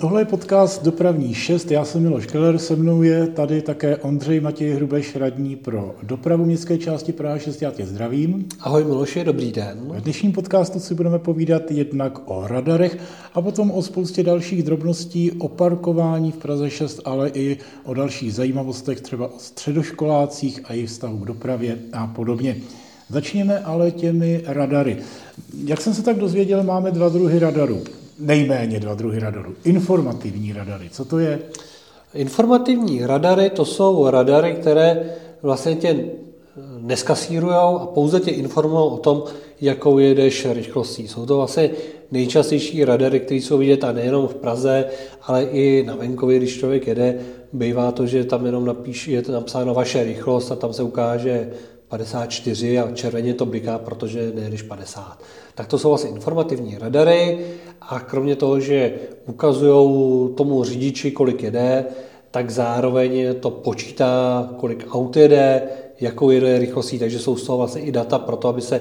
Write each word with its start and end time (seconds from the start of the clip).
Tohle 0.00 0.20
je 0.20 0.24
podcast 0.24 0.84
Dopravní 0.84 1.34
6, 1.34 1.70
já 1.70 1.84
jsem 1.84 2.02
Miloš 2.02 2.26
Keller, 2.26 2.58
se 2.58 2.76
mnou 2.76 3.02
je 3.02 3.26
tady 3.26 3.62
také 3.62 3.96
Ondřej 3.96 4.40
Matěj 4.40 4.72
Hrubeš, 4.72 5.16
radní 5.16 5.56
pro 5.56 5.94
dopravu 6.02 6.44
městské 6.44 6.78
části 6.78 7.12
Praha 7.12 7.38
6, 7.38 7.62
já 7.62 7.70
tě 7.70 7.86
zdravím. 7.86 8.48
Ahoj 8.60 8.84
Miloši, 8.84 9.24
dobrý 9.24 9.52
den. 9.52 9.92
V 9.96 10.00
dnešním 10.00 10.32
podcastu 10.32 10.80
si 10.80 10.94
budeme 10.94 11.18
povídat 11.18 11.70
jednak 11.70 12.30
o 12.30 12.46
radarech 12.46 12.98
a 13.34 13.42
potom 13.42 13.70
o 13.70 13.82
spoustě 13.82 14.22
dalších 14.22 14.62
drobností, 14.62 15.32
o 15.32 15.48
parkování 15.48 16.32
v 16.32 16.36
Praze 16.36 16.70
6, 16.70 17.00
ale 17.04 17.28
i 17.28 17.58
o 17.84 17.94
dalších 17.94 18.34
zajímavostech, 18.34 19.00
třeba 19.00 19.26
o 19.26 19.38
středoškolácích 19.38 20.60
a 20.64 20.72
jejich 20.72 20.88
vztahu 20.88 21.18
k 21.18 21.26
dopravě 21.26 21.78
a 21.92 22.06
podobně. 22.06 22.56
Začněme 23.08 23.58
ale 23.58 23.90
těmi 23.90 24.42
radary. 24.46 24.96
Jak 25.64 25.80
jsem 25.80 25.94
se 25.94 26.02
tak 26.02 26.18
dozvěděl, 26.18 26.62
máme 26.62 26.90
dva 26.90 27.08
druhy 27.08 27.38
radarů 27.38 27.82
nejméně 28.20 28.80
dva 28.80 28.94
druhy 28.94 29.18
radarů. 29.18 29.54
Informativní 29.64 30.52
radary, 30.52 30.88
co 30.90 31.04
to 31.04 31.18
je? 31.18 31.38
Informativní 32.14 33.06
radary, 33.06 33.50
to 33.50 33.64
jsou 33.64 34.10
radary, 34.10 34.52
které 34.52 35.10
vlastně 35.42 35.74
tě 35.74 36.04
neskasírují 36.78 37.54
a 37.54 37.86
pouze 37.94 38.20
tě 38.20 38.30
informují 38.30 38.92
o 38.92 38.96
tom, 38.96 39.24
jakou 39.60 39.98
jedeš 39.98 40.46
rychlostí. 40.52 41.08
Jsou 41.08 41.26
to 41.26 41.36
vlastně 41.36 41.70
nejčastější 42.10 42.84
radary, 42.84 43.20
které 43.20 43.40
jsou 43.40 43.58
vidět 43.58 43.84
a 43.84 43.92
nejenom 43.92 44.28
v 44.28 44.34
Praze, 44.34 44.84
ale 45.22 45.44
i 45.44 45.84
na 45.86 45.96
venkově, 45.96 46.38
když 46.38 46.58
člověk 46.58 46.86
jede, 46.86 47.18
bývá 47.52 47.92
to, 47.92 48.06
že 48.06 48.24
tam 48.24 48.46
jenom 48.46 48.64
napíš, 48.64 49.08
je 49.08 49.22
to 49.22 49.32
napsáno 49.32 49.74
vaše 49.74 50.04
rychlost 50.04 50.52
a 50.52 50.56
tam 50.56 50.72
se 50.72 50.82
ukáže 50.82 51.50
54 51.90 52.78
a 52.78 52.92
červeně 52.92 53.34
to 53.34 53.46
bliká, 53.46 53.78
protože 53.78 54.32
nejedeš 54.34 54.62
50. 54.62 55.18
Tak 55.54 55.66
to 55.66 55.78
jsou 55.78 55.88
vlastně 55.88 56.10
informativní 56.10 56.78
radary 56.78 57.38
a 57.80 58.00
kromě 58.00 58.36
toho, 58.36 58.60
že 58.60 58.92
ukazují 59.26 60.34
tomu 60.34 60.64
řidiči, 60.64 61.10
kolik 61.10 61.42
jede, 61.42 61.84
tak 62.30 62.50
zároveň 62.50 63.34
to 63.40 63.50
počítá, 63.50 64.48
kolik 64.56 64.86
aut 64.90 65.16
jede, 65.16 65.62
jakou 66.00 66.30
jede 66.30 66.58
rychlostí, 66.58 66.98
takže 66.98 67.18
jsou 67.18 67.36
z 67.36 67.46
toho 67.46 67.58
vlastně 67.58 67.82
i 67.82 67.92
data 67.92 68.18
pro 68.18 68.36
to, 68.36 68.48
aby 68.48 68.60
se 68.60 68.80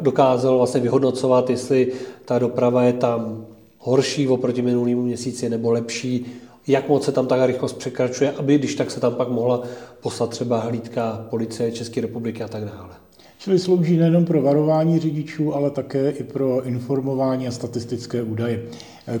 dokázalo 0.00 0.58
vlastně 0.58 0.80
vyhodnocovat, 0.80 1.50
jestli 1.50 1.92
ta 2.24 2.38
doprava 2.38 2.82
je 2.82 2.92
tam 2.92 3.46
horší 3.78 4.28
oproti 4.28 4.62
minulému 4.62 5.02
měsíci 5.02 5.48
nebo 5.48 5.70
lepší, 5.70 6.26
jak 6.68 6.88
moc 6.88 7.04
se 7.04 7.12
tam 7.12 7.26
ta 7.26 7.46
rychlost 7.46 7.78
překračuje, 7.78 8.32
aby 8.32 8.58
když 8.58 8.74
tak 8.74 8.90
se 8.90 9.00
tam 9.00 9.14
pak 9.14 9.28
mohla 9.28 9.62
poslat 10.00 10.30
třeba 10.30 10.60
hlídka 10.60 11.26
policie 11.30 11.72
České 11.72 12.00
republiky 12.00 12.42
a 12.42 12.48
tak 12.48 12.64
dále. 12.64 12.90
Čili 13.38 13.58
slouží 13.58 13.96
nejen 13.96 14.24
pro 14.24 14.42
varování 14.42 14.98
řidičů, 14.98 15.54
ale 15.54 15.70
také 15.70 16.10
i 16.10 16.22
pro 16.22 16.62
informování 16.62 17.48
a 17.48 17.50
statistické 17.50 18.22
údaje. 18.22 18.62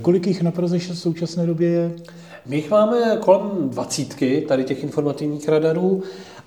Kolik 0.02 0.26
jich 0.26 0.42
na 0.42 0.50
Praze 0.50 0.78
v 0.78 0.98
současné 0.98 1.46
době 1.46 1.68
je? 1.68 1.92
My 2.46 2.56
jich 2.56 2.70
máme 2.70 3.18
kolem 3.20 3.50
dvacítky, 3.70 4.44
tady 4.48 4.64
těch 4.64 4.82
informativních 4.82 5.48
radarů 5.48 6.02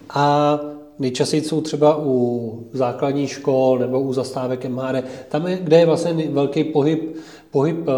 a 0.09 0.59
nejčastěji 0.99 1.43
jsou 1.43 1.61
třeba 1.61 1.97
u 2.03 2.67
základních 2.73 3.29
škol 3.29 3.79
nebo 3.79 4.01
u 4.01 4.13
zastávek 4.13 4.65
MHD, 4.65 5.03
tam 5.29 5.47
je, 5.47 5.57
kde 5.61 5.79
je 5.79 5.85
vlastně 5.85 6.13
velký 6.29 6.63
pohyb, 6.63 7.15
pohyb 7.51 7.87
uh, 7.87 7.93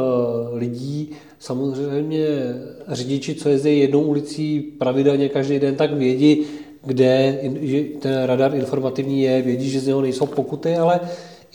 lidí, 0.58 1.12
samozřejmě 1.44 2.28
řidiči, 2.88 3.36
co 3.36 3.50
jezdí 3.50 3.80
jednou 3.80 4.02
ulicí 4.02 4.60
pravidelně 4.62 5.30
každý 5.30 5.60
den, 5.60 5.76
tak 5.76 5.94
vědí, 5.94 6.44
kde 6.84 7.40
ten 8.00 8.24
radar 8.24 8.56
informativní 8.56 9.22
je, 9.22 9.42
vědí, 9.42 9.70
že 9.70 9.80
z 9.80 9.88
něho 9.88 10.02
nejsou 10.02 10.26
pokuty, 10.26 10.76
ale 10.76 11.00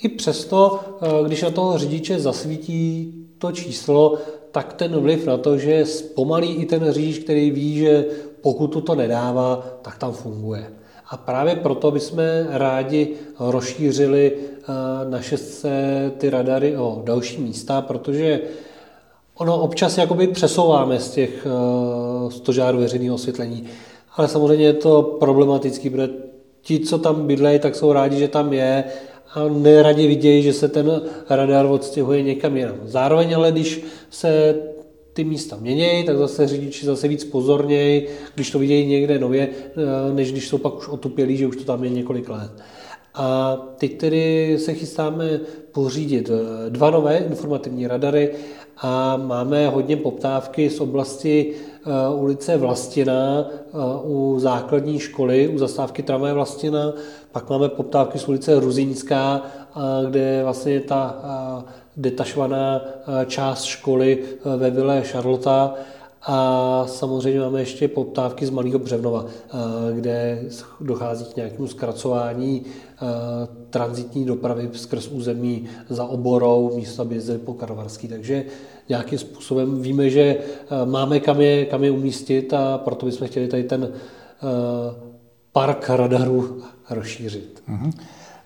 i 0.01 0.09
přesto, 0.09 0.79
eh, 1.01 1.07
když 1.27 1.41
na 1.41 1.49
toho 1.49 1.77
řidiče 1.77 2.19
zasvítí 2.19 3.13
to 3.37 3.51
číslo, 3.51 4.17
tak 4.51 4.73
ten 4.73 4.99
vliv 4.99 5.25
na 5.25 5.37
to, 5.37 5.57
že 5.57 5.85
zpomalí 5.85 6.53
i 6.53 6.65
ten 6.65 6.91
řidič, 6.91 7.19
který 7.19 7.51
ví, 7.51 7.77
že 7.77 8.05
pokutu 8.41 8.81
to 8.81 8.95
nedává, 8.95 9.79
tak 9.81 9.97
tam 9.97 10.13
funguje. 10.13 10.69
A 11.09 11.17
právě 11.17 11.55
proto 11.55 11.91
bychom 11.91 12.19
rádi 12.49 13.07
rozšířili 13.39 14.31
eh, 14.33 14.65
naše 15.09 15.37
se 15.37 16.11
ty 16.17 16.29
radary 16.29 16.77
o 16.77 17.01
další 17.05 17.41
místa, 17.41 17.81
protože 17.81 18.41
ono 19.39 19.61
občas 19.61 19.97
jakoby 19.97 20.27
přesouváme 20.27 20.99
z 20.99 21.11
těch 21.11 21.47
eh, 21.47 22.31
stožárů 22.31 22.77
veřejného 22.77 23.15
osvětlení 23.15 23.67
ale 24.19 24.27
samozřejmě 24.27 24.65
je 24.65 24.73
to 24.73 25.01
problematický, 25.19 25.89
protože 25.89 26.09
ti, 26.61 26.79
co 26.79 26.97
tam 26.97 27.27
bydlejí, 27.27 27.59
tak 27.59 27.75
jsou 27.75 27.93
rádi, 27.93 28.19
že 28.19 28.27
tam 28.27 28.53
je 28.53 28.83
a 29.33 29.47
neradi 29.47 30.07
vidějí, 30.07 30.43
že 30.43 30.53
se 30.53 30.67
ten 30.67 31.01
radar 31.29 31.65
odstěhuje 31.65 32.23
někam 32.23 32.57
jinam. 32.57 32.75
Zároveň 32.83 33.35
ale, 33.35 33.51
když 33.51 33.83
se 34.09 34.55
ty 35.13 35.23
místa 35.23 35.57
měnějí, 35.61 36.05
tak 36.05 36.17
zase 36.17 36.47
řidiči 36.47 36.85
zase 36.85 37.07
víc 37.07 37.23
pozorněji, 37.23 38.07
když 38.35 38.51
to 38.51 38.59
vidějí 38.59 38.87
někde 38.87 39.19
nově, 39.19 39.49
eh, 39.49 40.13
než 40.13 40.31
když 40.31 40.47
jsou 40.47 40.57
pak 40.57 40.77
už 40.77 40.87
otupělí, 40.87 41.37
že 41.37 41.47
už 41.47 41.55
to 41.55 41.63
tam 41.63 41.83
je 41.83 41.89
několik 41.89 42.29
let. 42.29 42.51
A 43.13 43.57
teď 43.77 43.97
tedy 43.97 44.55
se 44.59 44.73
chystáme 44.73 45.39
pořídit 45.71 46.29
eh, 46.29 46.69
dva 46.69 46.89
nové 46.89 47.17
informativní 47.17 47.87
radary 47.87 48.31
a 48.81 49.17
máme 49.17 49.67
hodně 49.67 49.97
poptávky 49.97 50.69
z 50.69 50.79
oblasti 50.79 51.55
Eh, 51.85 52.15
ulice 52.15 52.57
Vlastina 52.57 53.45
eh, 53.49 53.77
u 54.03 54.35
základní 54.39 54.99
školy, 54.99 55.47
u 55.47 55.57
zastávky 55.57 56.03
tramvaje 56.03 56.33
Vlastina, 56.33 56.93
pak 57.31 57.49
máme 57.49 57.69
poptávky 57.69 58.19
z 58.19 58.27
ulice 58.27 58.59
Ruzínská, 58.59 59.41
eh, 59.43 60.09
kde 60.09 60.19
je 60.19 60.43
vlastně 60.43 60.79
ta 60.81 61.15
detašovaná 61.97 62.81
část 63.25 63.63
školy 63.63 64.23
ve 64.57 64.69
Vile 64.69 65.01
Charlotta 65.01 65.73
a 66.21 66.85
samozřejmě 66.87 67.39
máme 67.39 67.59
ještě 67.59 67.87
poptávky 67.87 68.45
z 68.45 68.49
Malého 68.49 68.79
Břevnova, 68.79 69.25
kde 69.93 70.43
dochází 70.81 71.25
k 71.25 71.35
nějakému 71.35 71.67
zkracování 71.67 72.65
transitní 73.69 74.25
dopravy 74.25 74.69
skrz 74.73 75.07
území 75.07 75.65
za 75.89 76.05
oborou, 76.05 76.75
místo 76.75 77.07
jezdili 77.09 77.39
po 77.39 77.53
Karvarský. 77.53 78.07
Takže 78.07 78.45
nějakým 78.89 79.19
způsobem 79.19 79.81
víme, 79.81 80.09
že 80.09 80.21
eh, 80.21 80.85
máme 80.85 81.19
kam 81.19 81.41
je, 81.41 81.65
kam 81.65 81.83
je 81.83 81.91
umístit 81.91 82.53
a 82.53 82.77
proto 82.77 83.05
bychom 83.05 83.27
chtěli 83.27 83.47
tady 83.47 83.63
ten 83.63 83.93
park 85.53 85.89
radarů 85.89 86.61
rozšířit. 86.89 87.63
Uh-huh. 87.69 87.91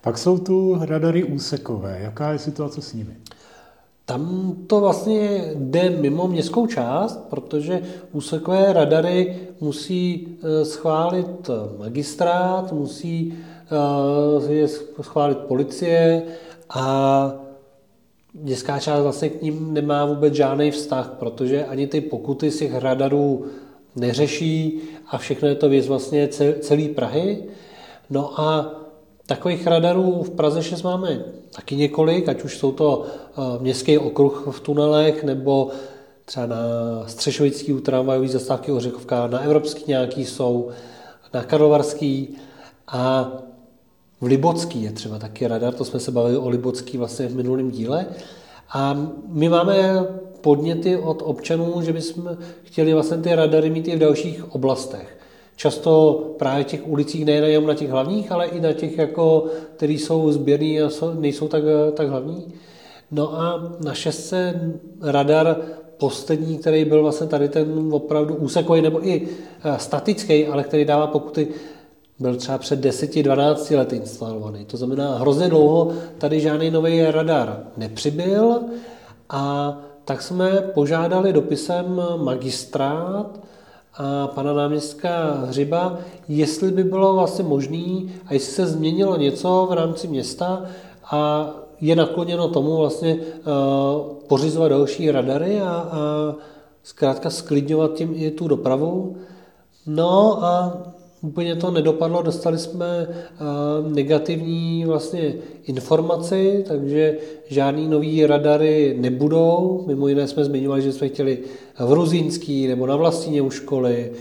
Pak 0.01 0.17
jsou 0.17 0.37
tu 0.37 0.77
radary 0.81 1.23
úsekové. 1.23 1.99
Jaká 2.01 2.31
je 2.31 2.39
situace 2.39 2.81
s 2.81 2.93
nimi? 2.93 3.15
Tam 4.05 4.53
to 4.67 4.79
vlastně 4.79 5.43
jde 5.55 5.89
mimo 5.89 6.27
městskou 6.27 6.67
část, 6.67 7.29
protože 7.29 7.81
úsekové 8.11 8.73
radary 8.73 9.37
musí 9.61 10.27
eh, 10.27 10.65
schválit 10.65 11.49
magistrát, 11.79 12.73
musí 12.73 13.33
je 14.47 14.67
schválit 15.01 15.37
policie 15.37 16.23
a 16.69 17.33
městská 18.33 18.79
část 18.79 19.03
vlastně 19.03 19.29
k 19.29 19.41
ním 19.41 19.73
nemá 19.73 20.05
vůbec 20.05 20.33
žádný 20.33 20.71
vztah, 20.71 21.15
protože 21.19 21.65
ani 21.65 21.87
ty 21.87 22.01
pokuty 22.01 22.51
z 22.51 22.57
těch 22.57 22.77
radarů 22.77 23.45
neřeší 23.95 24.81
a 25.07 25.17
všechno 25.17 25.47
je 25.47 25.55
to 25.55 25.69
věc 25.69 25.87
vlastně 25.87 26.27
celý 26.59 26.89
Prahy. 26.89 27.43
No 28.09 28.39
a 28.41 28.75
takových 29.25 29.67
radarů 29.67 30.23
v 30.23 30.29
Praze 30.29 30.63
6 30.63 30.81
máme 30.81 31.25
taky 31.55 31.75
několik, 31.75 32.29
ať 32.29 32.43
už 32.43 32.57
jsou 32.57 32.71
to 32.71 33.05
eh, 33.05 33.41
městský 33.59 33.97
okruh 33.97 34.47
v 34.51 34.59
tunelech, 34.59 35.23
nebo 35.23 35.69
třeba 36.25 36.45
na 36.45 36.57
Střešovický 37.07 37.73
u 37.73 37.79
tramvajový 37.79 38.27
zastávky 38.27 38.71
Ořechovka, 38.71 39.27
na 39.27 39.39
Evropský 39.39 39.83
nějaký 39.87 40.25
jsou, 40.25 40.69
na 41.33 41.43
Karlovarský 41.43 42.37
a 42.87 43.31
v 44.21 44.25
Libocký 44.25 44.83
je 44.83 44.91
třeba 44.91 45.19
taky 45.19 45.47
radar, 45.47 45.73
to 45.73 45.85
jsme 45.85 45.99
se 45.99 46.11
bavili 46.11 46.37
o 46.37 46.49
Libocký 46.49 46.97
vlastně 46.97 47.27
v 47.27 47.35
minulém 47.35 47.71
díle. 47.71 48.05
A 48.69 49.07
my 49.27 49.49
máme 49.49 50.05
podněty 50.41 50.97
od 50.97 51.21
občanů, 51.25 51.81
že 51.81 51.93
bychom 51.93 52.37
chtěli 52.63 52.93
vlastně 52.93 53.17
ty 53.17 53.35
radary 53.35 53.69
mít 53.69 53.87
i 53.87 53.95
v 53.95 53.99
dalších 53.99 54.55
oblastech. 54.55 55.17
Často 55.55 56.13
právě 56.39 56.63
těch 56.63 56.87
ulicích 56.87 57.25
nejen 57.25 57.65
na 57.65 57.73
těch 57.73 57.89
hlavních, 57.89 58.31
ale 58.31 58.45
i 58.45 58.59
na 58.59 58.73
těch, 58.73 58.97
jako, 58.97 59.45
které 59.75 59.93
jsou 59.93 60.31
sběrný 60.31 60.81
a 60.81 60.89
nejsou 61.19 61.47
tak, 61.47 61.63
tak 61.93 62.07
hlavní. 62.07 62.45
No 63.11 63.41
a 63.41 63.71
na 63.79 63.93
šestce 63.93 64.71
radar 65.01 65.57
poslední, 65.97 66.57
který 66.57 66.85
byl 66.85 67.01
vlastně 67.01 67.27
tady 67.27 67.49
ten 67.49 67.89
opravdu 67.91 68.35
úsekový 68.35 68.81
nebo 68.81 69.07
i 69.07 69.27
eh, 69.63 69.79
statický, 69.79 70.47
ale 70.47 70.63
který 70.63 70.85
dává 70.85 71.07
pokuty, 71.07 71.47
byl 72.19 72.35
třeba 72.35 72.57
před 72.57 72.85
10-12 72.85 73.77
lety 73.77 73.95
instalovaný. 73.95 74.65
To 74.65 74.77
znamená, 74.77 75.17
hrozně 75.17 75.49
dlouho 75.49 75.93
tady 76.17 76.39
žádný 76.39 76.71
nový 76.71 77.01
radar 77.05 77.63
nepřibyl 77.77 78.59
a 79.29 79.77
tak 80.05 80.21
jsme 80.21 80.51
požádali 80.73 81.33
dopisem 81.33 82.01
magistrát 82.17 83.39
a 83.97 84.27
pana 84.27 84.53
náměstka 84.53 85.31
Hřiba, 85.47 85.97
jestli 86.27 86.71
by 86.71 86.83
bylo 86.83 87.13
vlastně 87.13 87.43
možné 87.43 88.09
a 88.25 88.33
jestli 88.33 88.53
se 88.53 88.67
změnilo 88.67 89.17
něco 89.17 89.67
v 89.69 89.73
rámci 89.73 90.07
města 90.07 90.65
a 91.11 91.49
je 91.81 91.95
nakloněno 91.95 92.47
tomu 92.47 92.77
vlastně 92.77 93.17
pořizovat 94.27 94.67
další 94.67 95.11
radary 95.11 95.61
a, 95.61 95.69
a 95.69 95.89
zkrátka 96.83 97.29
sklidňovat 97.29 97.93
tím 97.93 98.13
i 98.15 98.31
tu 98.31 98.47
dopravu. 98.47 99.15
No 99.85 100.43
a 100.43 100.77
úplně 101.23 101.55
to 101.55 101.71
nedopadlo, 101.71 102.21
dostali 102.21 102.57
jsme 102.57 103.07
negativní 103.87 104.85
vlastně 104.85 105.33
informaci, 105.65 106.65
takže 106.67 107.17
žádný 107.47 107.87
nový 107.87 108.25
radary 108.25 108.95
nebudou. 108.99 109.83
Mimo 109.87 110.07
jiné 110.07 110.27
jsme 110.27 110.45
zmiňovali, 110.45 110.81
že 110.81 110.91
jsme 110.91 111.07
chtěli 111.07 111.37
v 111.79 111.93
Ruzínský 111.93 112.67
nebo 112.67 112.87
na 112.87 112.95
Vlastíně 112.95 113.41
u 113.41 113.49
školy, 113.49 114.11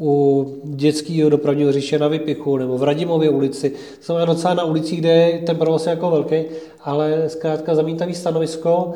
u 0.00 0.46
dětského 0.64 1.30
dopravního 1.30 1.72
říše 1.72 1.98
na 1.98 2.08
Vypichu 2.08 2.56
nebo 2.56 2.78
v 2.78 2.82
Radimově 2.82 3.30
ulici. 3.30 3.72
Jsme 4.00 4.26
docela 4.26 4.54
na 4.54 4.64
ulici, 4.64 4.96
kde 4.96 5.10
je 5.10 5.38
ten 5.38 5.56
provoz 5.56 5.86
je 5.86 5.90
jako 5.90 6.10
velký, 6.10 6.44
ale 6.84 7.24
zkrátka 7.26 7.74
zamítavý 7.74 8.14
stanovisko 8.14 8.92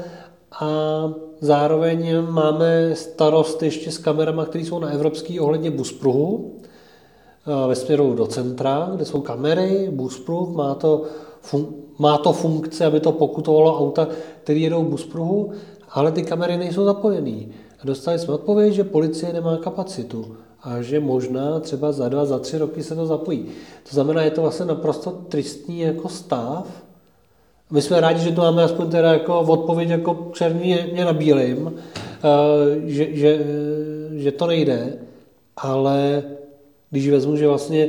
a 0.61 1.13
zároveň 1.41 2.23
máme 2.31 2.91
starost 2.95 3.63
ještě 3.63 3.91
s 3.91 3.99
kamerama, 3.99 4.45
které 4.45 4.65
jsou 4.65 4.79
na 4.79 4.91
evropský 4.91 5.41
ohledně 5.41 5.71
buspruhu 5.71 6.53
eh, 6.62 6.62
ve 7.69 7.75
směru 7.75 8.15
do 8.15 8.27
centra, 8.27 8.91
kde 8.95 9.05
jsou 9.05 9.21
kamery, 9.21 9.89
buspruh, 9.91 10.49
má 10.49 10.75
to, 10.75 11.03
fun- 11.51 11.73
má 11.99 12.19
to 12.19 12.33
funkce, 12.33 12.87
aby 12.87 13.01
to 13.01 13.13
pokutovalo 13.13 13.79
auta, 13.79 14.09
které 14.43 14.59
jedou 14.59 14.83
buspruhu, 14.83 15.53
ale 15.91 16.13
ty 16.13 16.23
kamery 16.23 16.57
nejsou 16.57 16.85
zapojené. 16.85 17.41
Dostali 17.85 18.19
jsme 18.19 18.35
odpověď, 18.35 18.75
že 18.75 18.85
policie 18.85 19.33
nemá 19.33 19.57
kapacitu 19.57 20.37
a 20.63 20.83
že 20.83 21.01
možná 21.01 21.61
třeba 21.61 21.93
za 21.93 22.09
dva, 22.09 22.25
za 22.25 22.39
tři 22.39 22.59
roky 22.59 22.83
se 22.83 22.95
to 22.95 23.07
zapojí. 23.07 23.45
To 23.89 23.95
znamená, 23.95 24.23
je 24.23 24.31
to 24.31 24.43
vlastně 24.43 24.67
naprosto 24.67 25.11
tristní 25.11 25.81
jako 25.81 26.09
stav. 26.09 26.67
My 27.71 27.83
jsme 27.83 28.01
rádi, 28.01 28.21
že 28.21 28.33
to 28.33 28.41
máme 28.41 28.63
aspoň 28.63 28.91
teda 28.91 29.13
jako 29.13 29.41
odpověď 29.41 29.89
jako 29.89 30.31
černý 30.33 30.77
na 31.05 31.13
bílým, 31.13 31.75
eh, 31.77 32.81
že, 32.85 33.17
že, 33.17 33.47
že 34.13 34.33
to 34.33 34.47
nejde, 34.47 34.99
ale 35.57 36.23
když 36.93 37.09
vezmu, 37.09 37.37
že 37.37 37.49
vlastně 37.49 37.89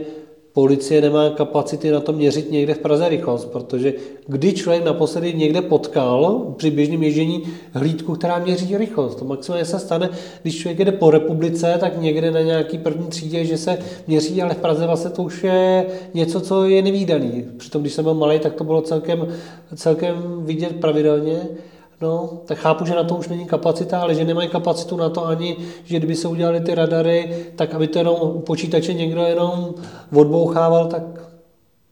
policie 0.54 1.02
nemá 1.02 1.30
kapacity 1.30 1.92
na 1.92 2.00
to 2.00 2.14
měřit 2.14 2.52
někde 2.52 2.74
v 2.74 2.78
Praze 2.80 3.10
rychlost, 3.10 3.46
protože 3.46 3.94
kdy 4.28 4.54
člověk 4.54 4.86
naposledy 4.86 5.34
někde 5.34 5.62
potkal 5.62 6.54
při 6.58 6.72
běžném 6.72 7.04
ježdění 7.04 7.44
hlídku, 7.72 8.16
která 8.16 8.40
měří 8.40 8.78
rychlost. 8.78 9.16
To 9.16 9.26
maximálně 9.26 9.66
se 9.66 9.80
stane, 9.80 10.10
když 10.42 10.58
člověk 10.58 10.80
jde 10.80 10.92
po 10.92 11.12
republice, 11.12 11.78
tak 11.80 12.02
někde 12.02 12.32
na 12.32 12.42
nějaký 12.42 12.78
první 12.78 13.08
třídě, 13.08 13.46
že 13.46 13.58
se 13.58 13.78
měří, 14.08 14.42
ale 14.42 14.54
v 14.54 14.58
Praze 14.58 14.88
vlastně 14.88 15.10
to 15.10 15.24
už 15.24 15.44
je 15.44 15.86
něco, 16.14 16.42
co 16.42 16.66
je 16.66 16.82
nevýdaný. 16.82 17.46
Přitom, 17.58 17.82
když 17.82 17.94
jsem 17.94 18.04
byl 18.04 18.14
malý, 18.14 18.40
tak 18.40 18.54
to 18.54 18.64
bylo 18.64 18.82
celkem, 18.82 19.28
celkem 19.76 20.16
vidět 20.38 20.76
pravidelně. 20.76 21.42
No, 22.04 22.30
tak 22.46 22.58
chápu, 22.58 22.86
že 22.86 22.96
na 22.96 23.04
to 23.04 23.16
už 23.16 23.28
není 23.28 23.46
kapacita, 23.46 24.02
ale 24.02 24.16
že 24.16 24.26
nemají 24.26 24.50
kapacitu 24.50 24.98
na 24.98 25.10
to 25.10 25.28
ani, 25.28 25.58
že 25.84 25.98
kdyby 25.98 26.16
se 26.16 26.28
udělali 26.28 26.60
ty 26.60 26.76
radary, 26.76 27.36
tak 27.56 27.74
aby 27.74 27.88
to 27.88 28.00
jenom 28.00 28.16
u 28.22 28.40
počítače 28.40 28.94
někdo 28.94 29.22
jenom 29.22 29.74
odbouchával, 30.16 30.88
tak 30.88 31.04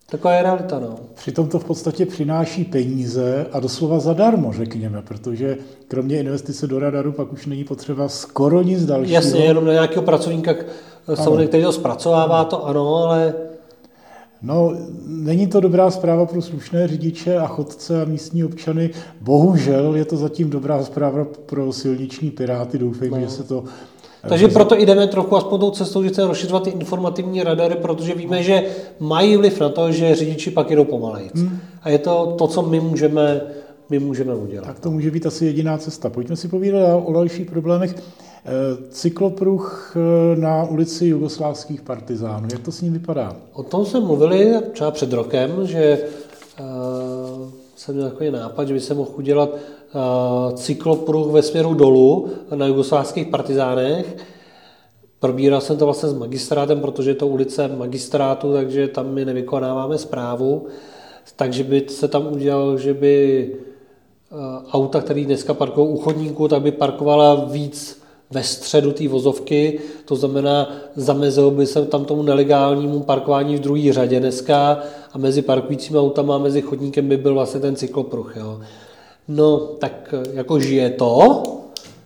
taková 0.09 0.33
je 0.33 0.43
realita. 0.43 0.79
No. 0.79 0.95
Přitom 1.13 1.49
to 1.49 1.59
v 1.59 1.65
podstatě 1.65 2.05
přináší 2.05 2.63
peníze 2.63 3.45
a 3.51 3.59
doslova 3.59 3.99
zadarmo, 3.99 4.53
řekněme, 4.53 5.01
protože 5.01 5.57
kromě 5.87 6.19
investice 6.19 6.67
do 6.67 6.79
radaru 6.79 7.11
pak 7.11 7.33
už 7.33 7.45
není 7.45 7.63
potřeba 7.63 8.09
skoro 8.09 8.61
nic 8.61 8.85
dalšího. 8.85 9.13
Jasně, 9.13 9.43
jenom 9.43 9.65
na 9.65 9.73
nějakého 9.73 10.03
pracovníka, 10.03 10.55
samozřejmě, 11.13 11.47
který 11.47 11.63
to 11.63 11.71
zpracovává, 11.71 12.43
to 12.43 12.65
ano, 12.67 12.95
ale 12.95 13.33
No, 14.43 14.73
není 15.07 15.47
to 15.47 15.59
dobrá 15.59 15.91
zpráva 15.91 16.25
pro 16.25 16.41
slušné 16.41 16.87
řidiče 16.87 17.37
a 17.37 17.47
chodce 17.47 18.01
a 18.01 18.05
místní 18.05 18.43
občany. 18.43 18.89
Bohužel 19.21 19.95
je 19.95 20.05
to 20.05 20.17
zatím 20.17 20.49
dobrá 20.49 20.83
zpráva 20.83 21.25
pro 21.45 21.73
silniční 21.73 22.31
piráty. 22.31 22.77
Doufejme, 22.77 23.17
no. 23.19 23.23
že 23.23 23.31
se 23.31 23.43
to 23.43 23.63
takže 24.29 24.47
proto 24.47 24.75
jdeme 24.75 25.07
trochu 25.07 25.35
aspoň 25.35 25.59
tou 25.59 25.71
cestou, 25.71 26.03
že 26.03 26.09
chceme 26.09 26.27
rozšiřovat 26.27 26.63
ty 26.63 26.69
informativní 26.69 27.43
radary, 27.43 27.75
protože 27.75 28.13
víme, 28.13 28.43
že 28.43 28.63
mají 28.99 29.37
vliv 29.37 29.59
na 29.59 29.69
to, 29.69 29.91
že 29.91 30.15
řidiči 30.15 30.51
pak 30.51 30.69
jedou 30.69 30.83
pomalejc. 30.83 31.35
Hmm. 31.35 31.59
A 31.81 31.89
je 31.89 31.97
to 31.97 32.35
to, 32.37 32.47
co 32.47 32.61
my 32.61 32.79
můžeme, 32.79 33.41
my 33.89 33.99
můžeme 33.99 34.35
udělat. 34.35 34.65
Tak 34.65 34.79
to 34.79 34.91
může 34.91 35.11
být 35.11 35.25
asi 35.25 35.45
jediná 35.45 35.77
cesta. 35.77 36.09
Pojďme 36.09 36.35
si 36.35 36.47
povídat 36.47 37.03
o 37.05 37.13
dalších 37.13 37.51
problémech. 37.51 37.95
Eh, 38.45 38.77
cyklopruh 38.89 39.93
eh, 39.95 40.35
na 40.35 40.63
ulici 40.63 41.05
jugoslávských 41.05 41.81
partizánů. 41.81 42.47
Jak 42.51 42.61
to 42.61 42.71
s 42.71 42.81
ním 42.81 42.93
vypadá? 42.93 43.35
O 43.53 43.63
tom 43.63 43.85
jsme 43.85 43.99
mluvili 43.99 44.53
třeba 44.71 44.91
před 44.91 45.13
rokem, 45.13 45.67
že 45.67 45.99
uh, 46.59 47.49
jsem 47.75 47.95
měl 47.95 48.09
takový 48.09 48.31
nápad, 48.31 48.67
že 48.67 48.73
by 48.73 48.79
se 48.79 48.93
mohl 48.93 49.11
udělat 49.17 49.49
uh, 49.49 50.55
cyklopruh 50.55 51.31
ve 51.31 51.41
směru 51.41 51.73
dolů 51.73 52.29
na 52.55 52.65
jugoslávských 52.65 53.27
partizánech. 53.27 54.17
Probíral 55.19 55.61
jsem 55.61 55.77
to 55.77 55.85
vlastně 55.85 56.09
s 56.09 56.13
magistrátem, 56.13 56.79
protože 56.81 57.09
je 57.09 57.15
to 57.15 57.27
ulice 57.27 57.67
magistrátu, 57.67 58.53
takže 58.53 58.87
tam 58.87 59.13
my 59.13 59.25
nevykonáváme 59.25 59.97
zprávu. 59.97 60.67
Takže 61.35 61.63
by 61.63 61.85
se 61.89 62.07
tam 62.07 62.33
udělal, 62.33 62.77
že 62.77 62.93
by 62.93 63.55
auta, 64.71 65.01
které 65.01 65.25
dneska 65.25 65.53
parkují 65.53 65.87
u 65.87 65.97
chodníku, 65.97 66.47
tak 66.47 66.61
by 66.61 66.71
parkovala 66.71 67.35
víc 67.35 68.00
ve 68.31 68.43
středu 68.43 68.91
té 68.91 69.07
vozovky, 69.07 69.79
to 70.05 70.15
znamená, 70.15 70.75
zamezil 70.95 71.51
by 71.51 71.65
se 71.65 71.85
tam 71.85 72.05
tomu 72.05 72.23
nelegálnímu 72.23 72.99
parkování 72.99 73.55
v 73.55 73.59
druhé 73.59 73.93
řadě 73.93 74.19
dneska 74.19 74.79
a 75.11 75.17
mezi 75.17 75.41
parkujícími 75.41 75.99
autama 75.99 76.35
a 76.35 76.37
mezi 76.37 76.61
chodníkem 76.61 77.07
by 77.07 77.17
byl 77.17 77.33
vlastně 77.33 77.59
ten 77.59 77.75
cyklopruh. 77.75 78.37
Jo. 78.37 78.61
No, 79.27 79.57
tak 79.57 80.13
jako 80.33 80.59
žije 80.59 80.89
to, 80.89 81.43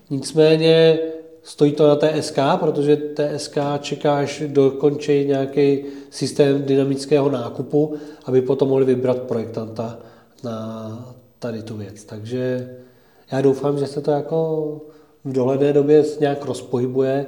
nicméně 0.09 0.99
stojí 1.43 1.71
to 1.71 1.87
na 1.87 1.95
TSK, 1.95 2.39
protože 2.59 2.97
TSK 2.97 3.57
čeká, 3.81 4.17
až 4.17 4.43
dokončí 4.47 5.25
nějaký 5.25 5.85
systém 6.09 6.63
dynamického 6.63 7.29
nákupu, 7.29 7.93
aby 8.25 8.41
potom 8.41 8.69
mohli 8.69 8.85
vybrat 8.85 9.17
projektanta 9.17 9.99
na 10.43 11.15
tady 11.39 11.63
tu 11.63 11.77
věc. 11.77 12.03
Takže 12.03 12.69
já 13.31 13.41
doufám, 13.41 13.77
že 13.77 13.87
se 13.87 14.01
to 14.01 14.11
jako 14.11 14.81
v 15.25 15.31
dohledné 15.31 15.73
době 15.73 16.03
nějak 16.19 16.45
rozpohybuje. 16.45 17.25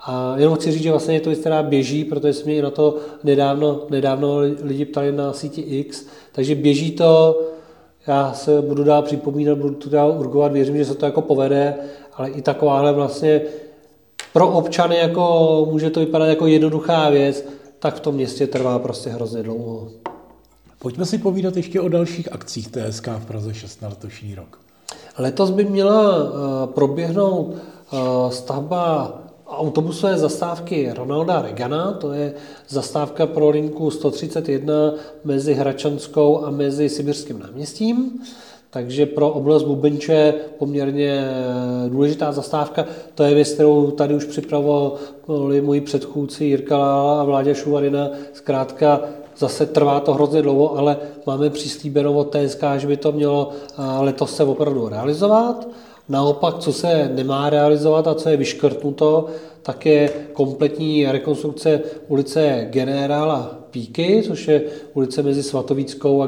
A 0.00 0.34
jenom 0.38 0.56
chci 0.56 0.72
říct, 0.72 0.82
že 0.82 0.90
vlastně 0.90 1.14
je 1.14 1.20
to 1.20 1.30
věc, 1.30 1.40
která 1.40 1.62
běží, 1.62 2.04
protože 2.04 2.32
jsme 2.32 2.52
mě 2.52 2.62
na 2.62 2.70
to 2.70 2.98
nedávno, 3.24 3.86
nedávno 3.90 4.38
lidi 4.62 4.84
ptali 4.84 5.12
na 5.12 5.32
síti 5.32 5.60
X, 5.60 6.06
takže 6.32 6.54
běží 6.54 6.90
to, 6.90 7.42
já 8.06 8.32
se 8.32 8.62
budu 8.62 8.84
dál 8.84 9.02
připomínat, 9.02 9.58
budu 9.58 9.74
to 9.74 9.90
dál 9.90 10.16
urgovat, 10.18 10.52
věřím, 10.52 10.76
že 10.76 10.84
se 10.84 10.94
to 10.94 11.06
jako 11.06 11.22
povede, 11.22 11.74
ale 12.14 12.30
i 12.30 12.42
takováhle 12.42 12.92
vlastně 12.92 13.40
pro 14.32 14.48
občany 14.48 14.96
jako 14.96 15.66
může 15.70 15.90
to 15.90 16.00
vypadat 16.00 16.26
jako 16.26 16.46
jednoduchá 16.46 17.10
věc, 17.10 17.44
tak 17.78 17.94
v 17.94 18.00
tom 18.00 18.14
městě 18.14 18.46
trvá 18.46 18.78
prostě 18.78 19.10
hrozně 19.10 19.42
dlouho. 19.42 19.88
Pojďme 20.78 21.06
si 21.06 21.18
povídat 21.18 21.56
ještě 21.56 21.80
o 21.80 21.88
dalších 21.88 22.32
akcích 22.32 22.68
TSK 22.68 23.06
v 23.06 23.26
Praze 23.26 23.54
6 23.54 23.82
na 23.82 23.88
letošní 23.88 24.34
rok. 24.34 24.58
Letos 25.18 25.50
by 25.50 25.64
měla 25.64 26.16
eh, 26.16 26.66
proběhnout 26.66 27.54
eh, 27.54 27.96
stavba 28.30 29.18
autobusové 29.48 30.18
zastávky 30.18 30.92
Ronalda 30.96 31.42
Regana, 31.42 31.92
to 31.92 32.12
je 32.12 32.34
zastávka 32.68 33.26
pro 33.26 33.48
linku 33.48 33.90
131 33.90 34.74
mezi 35.24 35.54
Hračanskou 35.54 36.44
a 36.44 36.50
mezi 36.50 36.88
Sibirským 36.88 37.38
náměstím. 37.38 38.20
Takže 38.70 39.06
pro 39.06 39.30
oblast 39.30 39.62
Bubenče 39.62 40.34
poměrně 40.58 41.24
eh, 41.26 41.88
důležitá 41.88 42.32
zastávka. 42.32 42.86
To 43.14 43.22
je 43.22 43.34
věc, 43.34 43.52
kterou 43.52 43.90
tady 43.90 44.14
už 44.14 44.24
připravovali 44.24 45.60
moji 45.60 45.80
předchůdci 45.80 46.44
Jirka 46.44 46.78
Lála 46.78 47.20
a 47.20 47.24
Vláďa 47.24 47.54
Šuvarina. 47.54 48.10
Zkrátka 48.32 49.00
Zase 49.42 49.66
trvá 49.66 50.00
to 50.00 50.14
hrozně 50.14 50.42
dlouho, 50.42 50.78
ale 50.78 50.96
máme 51.26 51.50
přislíbeno 51.50 52.12
od 52.12 52.36
TSK, 52.36 52.62
že 52.76 52.86
by 52.86 52.96
to 52.96 53.12
mělo 53.12 53.50
letos 53.98 54.36
se 54.36 54.44
opravdu 54.44 54.88
realizovat. 54.88 55.68
Naopak, 56.08 56.58
co 56.58 56.72
se 56.72 57.10
nemá 57.14 57.50
realizovat 57.50 58.06
a 58.06 58.14
co 58.14 58.28
je 58.28 58.36
vyškrtnuto, 58.36 59.26
tak 59.62 59.86
je 59.86 60.10
kompletní 60.32 61.06
rekonstrukce 61.12 61.80
ulice 62.08 62.66
Generála 62.70 63.58
Píky, 63.70 64.22
což 64.26 64.48
je 64.48 64.62
ulice 64.94 65.22
mezi 65.22 65.42
Svatovíckou 65.42 66.22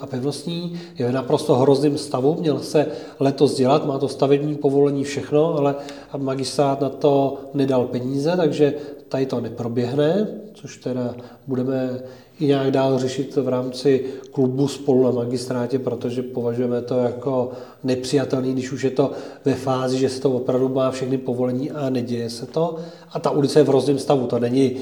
a 0.00 0.06
Pevnostní. 0.06 0.80
Je 0.98 1.08
v 1.08 1.12
naprosto 1.12 1.54
hrozném 1.54 1.98
stavu, 1.98 2.36
měl 2.40 2.58
se 2.58 2.86
letos 3.20 3.56
dělat, 3.56 3.86
má 3.86 3.98
to 3.98 4.08
stavební 4.08 4.54
povolení 4.54 5.04
všechno, 5.04 5.58
ale 5.58 5.74
magistrát 6.16 6.80
na 6.80 6.88
to 6.88 7.38
nedal 7.54 7.84
peníze, 7.84 8.32
takže 8.36 8.74
tady 9.08 9.26
to 9.26 9.40
neproběhne, 9.40 10.28
což 10.54 10.76
teda 10.76 11.14
budeme 11.46 12.00
i 12.40 12.46
nějak 12.46 12.70
dál 12.70 12.98
řešit 12.98 13.36
v 13.36 13.48
rámci 13.48 14.04
klubu 14.30 14.68
spolu 14.68 15.04
na 15.04 15.10
magistrátě, 15.10 15.78
protože 15.78 16.22
považujeme 16.22 16.82
to 16.82 16.98
jako 16.98 17.50
nepřijatelný, 17.84 18.52
když 18.52 18.72
už 18.72 18.84
je 18.84 18.90
to 18.90 19.10
ve 19.44 19.54
fázi, 19.54 19.98
že 19.98 20.08
se 20.08 20.20
to 20.20 20.30
opravdu 20.30 20.68
má 20.68 20.90
všechny 20.90 21.18
povolení 21.18 21.70
a 21.70 21.90
neděje 21.90 22.30
se 22.30 22.46
to. 22.46 22.76
A 23.12 23.20
ta 23.20 23.30
ulice 23.30 23.58
je 23.60 23.64
v 23.64 23.68
hrozném 23.68 23.98
stavu, 23.98 24.26
to 24.26 24.38
není 24.38 24.76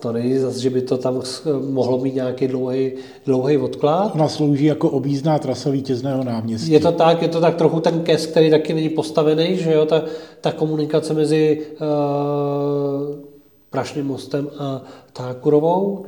To 0.00 0.12
není 0.12 0.38
zase, 0.38 0.60
že 0.60 0.70
by 0.70 0.82
to 0.82 0.98
tam 0.98 1.22
mohlo 1.70 1.98
mít 1.98 2.14
nějaký 2.14 2.48
dlouhý, 2.48 2.92
dlouhý 3.26 3.56
odklad. 3.56 4.14
Ona 4.14 4.28
slouží 4.28 4.64
jako 4.64 4.90
objízdná 4.90 5.38
trasa 5.38 5.70
vítězného 5.70 6.24
náměstí. 6.24 6.72
Je 6.72 6.80
to 6.80 6.92
tak, 6.92 7.22
je 7.22 7.28
to 7.28 7.40
tak 7.40 7.54
trochu 7.54 7.80
ten 7.80 8.02
kes, 8.02 8.26
který 8.26 8.50
taky 8.50 8.74
není 8.74 8.88
postavený, 8.88 9.56
že 9.56 9.72
jo, 9.72 9.86
ta, 9.86 10.02
ta 10.40 10.52
komunikace 10.52 11.14
mezi 11.14 11.62
uh, 11.80 11.86
Prašným 13.70 14.06
mostem 14.06 14.50
a 14.58 14.82
Tákurovou. 15.12 16.04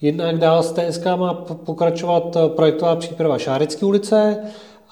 Jednak 0.00 0.38
dál 0.38 0.62
z 0.62 0.72
TSK 0.72 1.04
má 1.16 1.34
pokračovat 1.64 2.36
projektová 2.56 2.96
příprava 2.96 3.38
Šárecké 3.38 3.86
ulice 3.86 4.38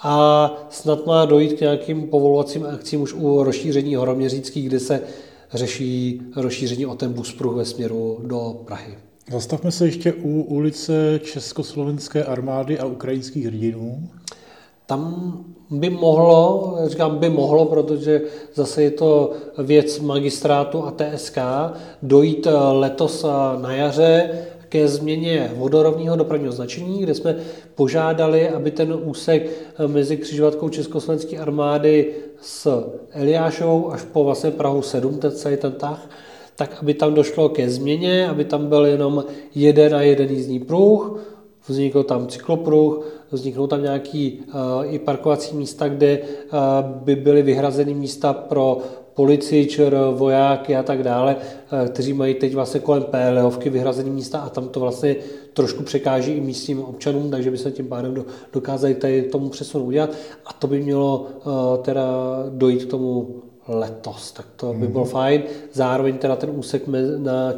a 0.03 0.51
snad 0.71 1.07
má 1.07 1.25
dojít 1.25 1.53
k 1.53 1.61
nějakým 1.61 2.09
povolovacím 2.09 2.67
akcím 2.67 3.03
už 3.03 3.15
u 3.15 3.43
rozšíření 3.43 3.95
horoměříckých, 3.95 4.69
kde 4.69 4.81
se 4.81 5.01
řeší 5.53 6.23
rozšíření 6.37 6.87
o 6.87 6.95
ten 6.95 7.13
buspruh 7.13 7.57
ve 7.57 7.65
směru 7.65 8.19
do 8.27 8.57
Prahy. 8.65 8.99
Zastavme 9.33 9.71
se 9.71 9.87
ještě 9.87 10.13
u 10.13 10.43
ulice 10.43 11.21
Československé 11.25 12.25
armády 12.25 12.79
a 12.79 12.87
ukrajinských 12.87 13.47
hrdinů. 13.47 14.09
Tam 14.87 15.35
by 15.71 15.91
mohlo, 15.91 16.77
říkám 16.87 17.19
by 17.19 17.31
mohlo, 17.31 17.65
protože 17.65 18.21
zase 18.55 18.83
je 18.83 18.91
to 18.91 19.33
věc 19.59 20.01
magistrátu 20.01 20.85
a 20.85 20.91
TSK, 20.91 21.39
dojít 22.03 22.47
letos 22.73 23.27
na 23.61 23.73
jaře 23.73 24.31
ke 24.73 24.89
změně 24.89 25.53
vodorovního 25.57 26.17
dopravního 26.17 26.53
značení, 26.53 27.03
kde 27.03 27.15
jsme 27.15 27.37
požádali, 27.75 28.49
aby 28.49 28.71
ten 28.71 29.01
úsek 29.05 29.51
mezi 29.87 30.17
křižovatkou 30.17 30.69
Československé 30.69 31.39
armády 31.39 32.15
s 32.41 32.85
Eliášovou 33.11 33.93
až 33.93 34.03
po 34.03 34.25
vlastně 34.25 34.51
Prahu 34.51 34.83
7, 34.83 35.19
ten 35.19 35.31
celý 35.31 35.57
ten 35.57 35.73
tah, 35.73 36.11
tak 36.57 36.79
aby 36.81 36.95
tam 36.95 37.15
došlo 37.15 37.49
ke 37.49 37.71
změně, 37.71 38.29
aby 38.29 38.45
tam 38.45 38.67
byl 38.67 38.87
jenom 38.87 39.25
jeden 39.55 39.95
a 39.95 40.03
jeden 40.03 40.31
jízdní 40.31 40.61
pruh, 40.61 41.21
vznikl 41.69 42.03
tam 42.03 42.27
cyklopruh, 42.27 43.07
vzniknou 43.31 43.67
tam 43.67 43.83
nějaký 43.83 44.41
uh, 44.41 44.95
i 44.95 44.99
parkovací 44.99 45.57
místa, 45.57 45.89
kde 45.89 46.19
uh, 46.19 46.59
by 47.05 47.17
byly 47.17 47.43
vyhrazeny 47.43 47.95
místa 47.95 48.33
pro 48.33 48.79
policii, 49.15 49.67
čer, 49.67 49.97
vojáky 50.15 50.77
a 50.77 50.83
tak 50.83 51.03
dále, 51.03 51.37
uh, 51.37 51.89
kteří 51.89 52.13
mají 52.13 52.35
teď 52.35 52.55
vlastně 52.55 52.81
kolem 52.81 53.03
PLOvky 53.03 53.71
vyhrazené 53.71 54.11
místa 54.11 54.39
a 54.39 54.49
tam 54.49 54.69
to 54.69 54.81
vlastně 54.81 55.17
trošku 55.53 55.83
překáží 55.83 56.33
i 56.33 56.41
místním 56.41 56.83
občanům, 56.83 57.31
takže 57.31 57.51
by 57.51 57.59
se 57.59 57.71
tím 57.71 57.87
pádem 57.87 58.15
do, 58.15 58.25
dokázali 58.53 58.95
tady 58.95 59.23
tomu 59.23 59.49
přesunu 59.49 59.85
udělat. 59.85 60.11
A 60.47 60.53
to 60.53 60.67
by 60.67 60.83
mělo 60.83 61.27
uh, 61.45 61.53
teda 61.83 62.07
dojít 62.51 62.85
k 62.85 62.91
tomu 62.91 63.29
letos, 63.69 64.33
tak 64.33 64.47
to 64.57 64.75
by 64.75 64.87
bylo 64.87 65.05
fajn. 65.05 65.43
Zároveň 65.73 66.19
teda 66.19 66.37
ten 66.37 66.51
úsek 66.55 66.83
na 67.19 67.55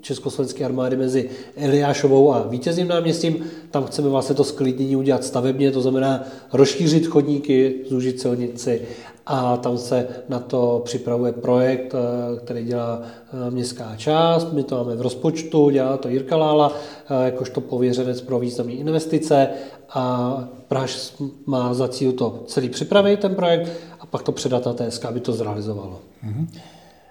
československé 0.00 0.64
armády 0.64 0.96
mezi 0.96 1.30
Eliášovou 1.56 2.32
a 2.32 2.42
Vítězným 2.42 2.88
náměstím, 2.88 3.44
tam 3.70 3.84
chceme 3.84 4.08
vlastně 4.08 4.34
to 4.34 4.44
sklidnění 4.44 4.96
udělat 4.96 5.24
stavebně, 5.24 5.72
to 5.72 5.80
znamená 5.80 6.24
rozšířit 6.52 7.06
chodníky, 7.06 7.74
zúžit 7.88 8.20
silnici 8.20 8.82
a 9.26 9.56
tam 9.56 9.78
se 9.78 10.08
na 10.28 10.38
to 10.38 10.82
připravuje 10.84 11.32
projekt, 11.32 11.94
eh, 11.94 12.40
který 12.40 12.64
dělá 12.64 13.02
eh, 13.02 13.50
městská 13.50 13.96
část. 13.96 14.52
My 14.52 14.62
to 14.62 14.76
máme 14.76 14.96
v 14.96 15.00
rozpočtu, 15.00 15.70
dělá 15.70 15.96
to 15.96 16.08
Jirka 16.08 16.36
Lála, 16.36 16.72
eh, 17.10 17.24
jakožto 17.24 17.60
pověřenec 17.60 18.20
pro 18.20 18.38
významné 18.38 18.72
investice 18.72 19.48
a 19.90 20.48
Praž 20.68 21.12
má 21.46 21.74
za 21.74 21.88
cíl 21.88 22.12
to 22.12 22.42
celý 22.46 22.68
připravit, 22.68 23.20
ten 23.20 23.34
projekt, 23.34 23.72
a 24.00 24.06
pak 24.06 24.22
to 24.22 24.32
předat 24.32 24.66
na 24.66 24.72
TSK, 24.72 25.04
aby 25.04 25.20
to 25.20 25.32
zrealizovalo. 25.32 26.00
Mm-hmm. 26.26 26.46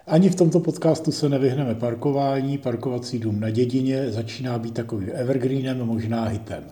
Ani 0.06 0.28
v 0.28 0.34
tomto 0.34 0.60
podcastu 0.60 1.12
se 1.12 1.28
nevyhneme 1.28 1.74
parkování. 1.74 2.58
Parkovací 2.58 3.18
dům 3.18 3.40
na 3.40 3.50
dědině 3.50 4.10
začíná 4.10 4.58
být 4.58 4.74
takovým 4.74 5.10
evergreenem, 5.12 5.86
možná 5.86 6.24
hitem. 6.24 6.64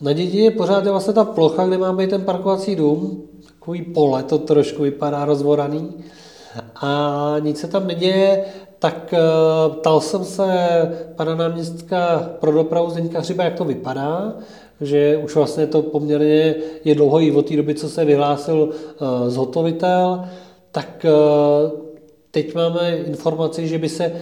Na 0.00 0.12
dědině 0.12 0.50
pořád 0.50 0.84
je 0.84 0.90
vlastně 0.90 1.12
ta 1.12 1.24
plocha, 1.24 1.66
kde 1.66 1.78
má 1.78 1.92
být 1.92 2.10
ten 2.10 2.24
parkovací 2.24 2.76
dům, 2.76 3.27
takový 3.68 3.82
pole, 3.82 4.22
to 4.22 4.38
trošku 4.38 4.82
vypadá 4.82 5.24
rozvoraný. 5.24 5.94
A 6.80 7.36
nic 7.40 7.60
se 7.60 7.68
tam 7.68 7.86
neděje, 7.86 8.44
tak 8.78 9.12
uh, 9.12 9.74
ptal 9.74 10.00
jsem 10.00 10.24
se 10.24 10.46
pana 11.16 11.34
náměstka 11.34 12.30
pro 12.40 12.52
dopravu 12.52 12.90
Zdeňka 12.90 13.20
Hřiba, 13.20 13.44
jak 13.44 13.54
to 13.54 13.64
vypadá 13.64 14.34
že 14.80 15.16
už 15.16 15.34
vlastně 15.34 15.66
to 15.66 15.82
poměrně 15.82 16.54
je 16.84 16.94
dlouho 16.94 17.20
i 17.20 17.32
od 17.32 17.48
té 17.48 17.56
doby, 17.56 17.74
co 17.74 17.88
se 17.88 18.04
vyhlásil 18.04 18.70
uh, 18.70 19.28
zhotovitel, 19.28 20.24
tak 20.72 21.06
uh, 21.06 21.80
teď 22.30 22.54
máme 22.54 22.96
informaci, 22.96 23.68
že 23.68 23.78
by 23.78 23.88
se 23.88 24.12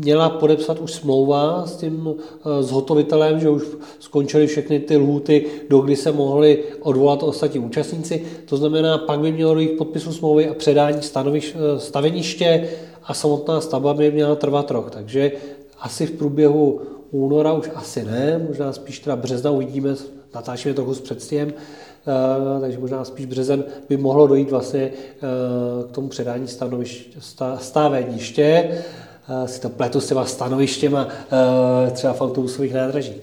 měla 0.00 0.28
podepsat 0.28 0.78
už 0.78 0.92
smlouva 0.92 1.66
s 1.66 1.76
tím 1.76 2.06
uh, 2.06 2.14
zhotovitelem, 2.60 3.40
že 3.40 3.48
už 3.48 3.62
skončily 3.98 4.46
všechny 4.46 4.80
ty 4.80 4.96
lhůty, 4.96 5.46
do 5.70 5.78
kdy 5.78 5.96
se 5.96 6.12
mohli 6.12 6.64
odvolat 6.80 7.22
ostatní 7.22 7.60
účastníci. 7.60 8.24
To 8.44 8.56
znamená, 8.56 8.98
pak 8.98 9.20
by 9.20 9.32
mělo 9.32 9.54
dojít 9.54 9.78
podpisu 9.78 10.12
smlouvy 10.12 10.48
a 10.48 10.54
předání 10.54 11.02
stanoviš, 11.02 11.56
staveniště 11.78 12.68
a 13.04 13.14
samotná 13.14 13.60
stavba 13.60 13.94
by 13.94 14.10
měla 14.10 14.34
trvat 14.34 14.70
rok. 14.70 14.90
Takže 14.90 15.32
asi 15.80 16.06
v 16.06 16.10
průběhu 16.10 16.80
února 17.10 17.52
už 17.52 17.70
asi 17.74 18.04
ne, 18.04 18.44
možná 18.48 18.72
spíš 18.72 18.98
teda 18.98 19.16
března 19.16 19.50
uvidíme, 19.50 19.94
natáčíme 20.34 20.74
trochu 20.74 20.94
s 20.94 21.00
předstihem, 21.00 21.52
eh, 21.52 22.60
takže 22.60 22.78
možná 22.78 23.04
spíš 23.04 23.26
březen 23.26 23.64
by 23.88 23.96
mohlo 23.96 24.26
dojít 24.26 24.50
vlastně 24.50 24.80
eh, 24.80 24.90
k 25.88 25.90
tomu 25.90 26.08
předání 26.08 26.46
stáveniště, 27.58 28.70
eh, 28.70 28.84
si 29.46 29.60
to 29.60 29.68
pletu 29.68 30.00
s 30.00 30.08
těma 30.08 30.24
stanovištěma 30.24 31.08
třeba 31.92 32.12
v 32.12 32.20
autobusových 32.20 32.74
nádražích. 32.74 33.20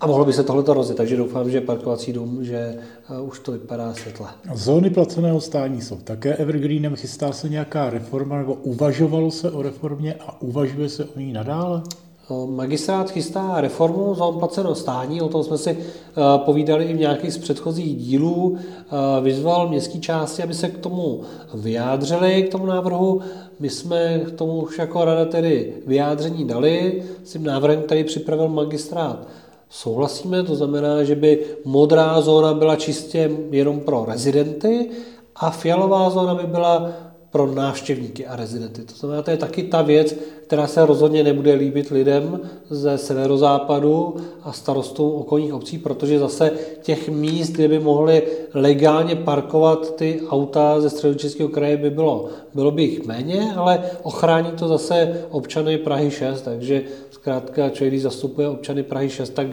A 0.00 0.06
mohlo 0.06 0.24
by 0.24 0.32
se 0.32 0.42
tohle 0.42 0.74
rozjet, 0.74 0.96
takže 0.96 1.16
doufám, 1.16 1.50
že 1.50 1.60
parkovací 1.60 2.12
dům, 2.12 2.44
že 2.44 2.78
už 3.22 3.38
to 3.38 3.52
vypadá 3.52 3.94
světle. 3.94 4.26
Zóny 4.54 4.90
placeného 4.90 5.40
stání 5.40 5.80
jsou 5.80 5.96
také 5.96 6.36
evergreenem. 6.36 6.96
Chystá 6.96 7.32
se 7.32 7.48
nějaká 7.48 7.90
reforma, 7.90 8.38
nebo 8.38 8.54
uvažovalo 8.54 9.30
se 9.30 9.50
o 9.50 9.62
reformě 9.62 10.14
a 10.26 10.42
uvažuje 10.42 10.88
se 10.88 11.04
o 11.04 11.18
ní 11.18 11.32
nadále? 11.32 11.82
Magistrát 12.30 13.10
chystá 13.10 13.60
reformu 13.60 14.14
zón 14.14 14.38
placeného 14.38 14.74
stání, 14.74 15.22
o 15.22 15.28
tom 15.28 15.44
jsme 15.44 15.58
si 15.58 15.70
eh, 15.70 16.14
povídali 16.36 16.84
i 16.84 16.94
v 16.94 16.98
nějakých 16.98 17.32
z 17.32 17.38
předchozích 17.38 17.96
dílů. 17.96 18.56
Eh, 18.58 19.20
vyzval 19.20 19.68
městské 19.68 19.98
části, 19.98 20.42
aby 20.42 20.54
se 20.54 20.68
k 20.68 20.78
tomu 20.78 21.20
vyjádřili, 21.54 22.42
k 22.42 22.52
tomu 22.52 22.66
návrhu. 22.66 23.20
My 23.60 23.70
jsme 23.70 24.18
k 24.18 24.30
tomu 24.30 24.62
už 24.62 24.78
jako 24.78 25.04
rada 25.04 25.24
tedy 25.24 25.72
vyjádření 25.86 26.44
dali 26.44 27.02
s 27.24 27.32
tím 27.32 27.44
návrhem, 27.44 27.82
který 27.82 28.04
připravil 28.04 28.48
magistrát. 28.48 29.26
Souhlasíme, 29.70 30.42
to 30.42 30.56
znamená, 30.56 31.04
že 31.04 31.14
by 31.14 31.44
modrá 31.64 32.20
zóna 32.20 32.54
byla 32.54 32.76
čistě 32.76 33.30
jenom 33.50 33.80
pro 33.80 34.04
rezidenty 34.08 34.90
a 35.36 35.50
fialová 35.50 36.10
zóna 36.10 36.34
by 36.34 36.46
byla 36.46 36.90
pro 37.34 37.46
návštěvníky 37.54 38.26
a 38.26 38.36
rezidenty. 38.36 38.82
To 38.82 38.94
znamená, 38.94 39.22
to 39.22 39.30
je 39.30 39.36
taky 39.36 39.62
ta 39.62 39.82
věc, 39.82 40.14
která 40.46 40.66
se 40.66 40.86
rozhodně 40.86 41.24
nebude 41.24 41.54
líbit 41.54 41.90
lidem 41.90 42.40
ze 42.70 42.98
severozápadu 42.98 44.16
a 44.42 44.52
starostům 44.52 45.12
okolních 45.12 45.54
obcí, 45.54 45.78
protože 45.78 46.18
zase 46.18 46.50
těch 46.82 47.08
míst, 47.08 47.50
kde 47.50 47.68
by 47.68 47.78
mohli 47.78 48.22
legálně 48.54 49.16
parkovat 49.16 49.96
ty 49.96 50.20
auta 50.28 50.80
ze 50.80 50.90
středočeského 50.90 51.48
kraje 51.48 51.76
by 51.76 51.90
bylo, 51.90 52.28
bylo 52.54 52.70
by 52.70 52.82
jich 52.82 53.06
méně, 53.06 53.52
ale 53.56 53.82
ochrání 54.02 54.50
to 54.50 54.68
zase 54.68 55.26
občany 55.30 55.78
Prahy 55.78 56.10
6, 56.10 56.42
takže 56.42 56.82
zkrátka 57.10 57.70
člověk, 57.70 57.92
když 57.92 58.02
zastupuje 58.02 58.48
občany 58.48 58.82
Prahy 58.82 59.10
6, 59.10 59.34
tak 59.34 59.46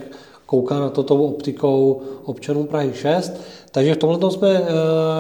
kouká 0.52 0.80
na 0.80 0.90
to 0.90 1.04
tou 1.04 1.24
optikou 1.24 2.02
občanů 2.24 2.64
Prahy 2.64 2.92
6. 2.94 3.42
Takže 3.72 3.96
v 3.96 3.98
tomhle 3.98 4.32
jsme 4.32 4.50
eh, 4.50 4.66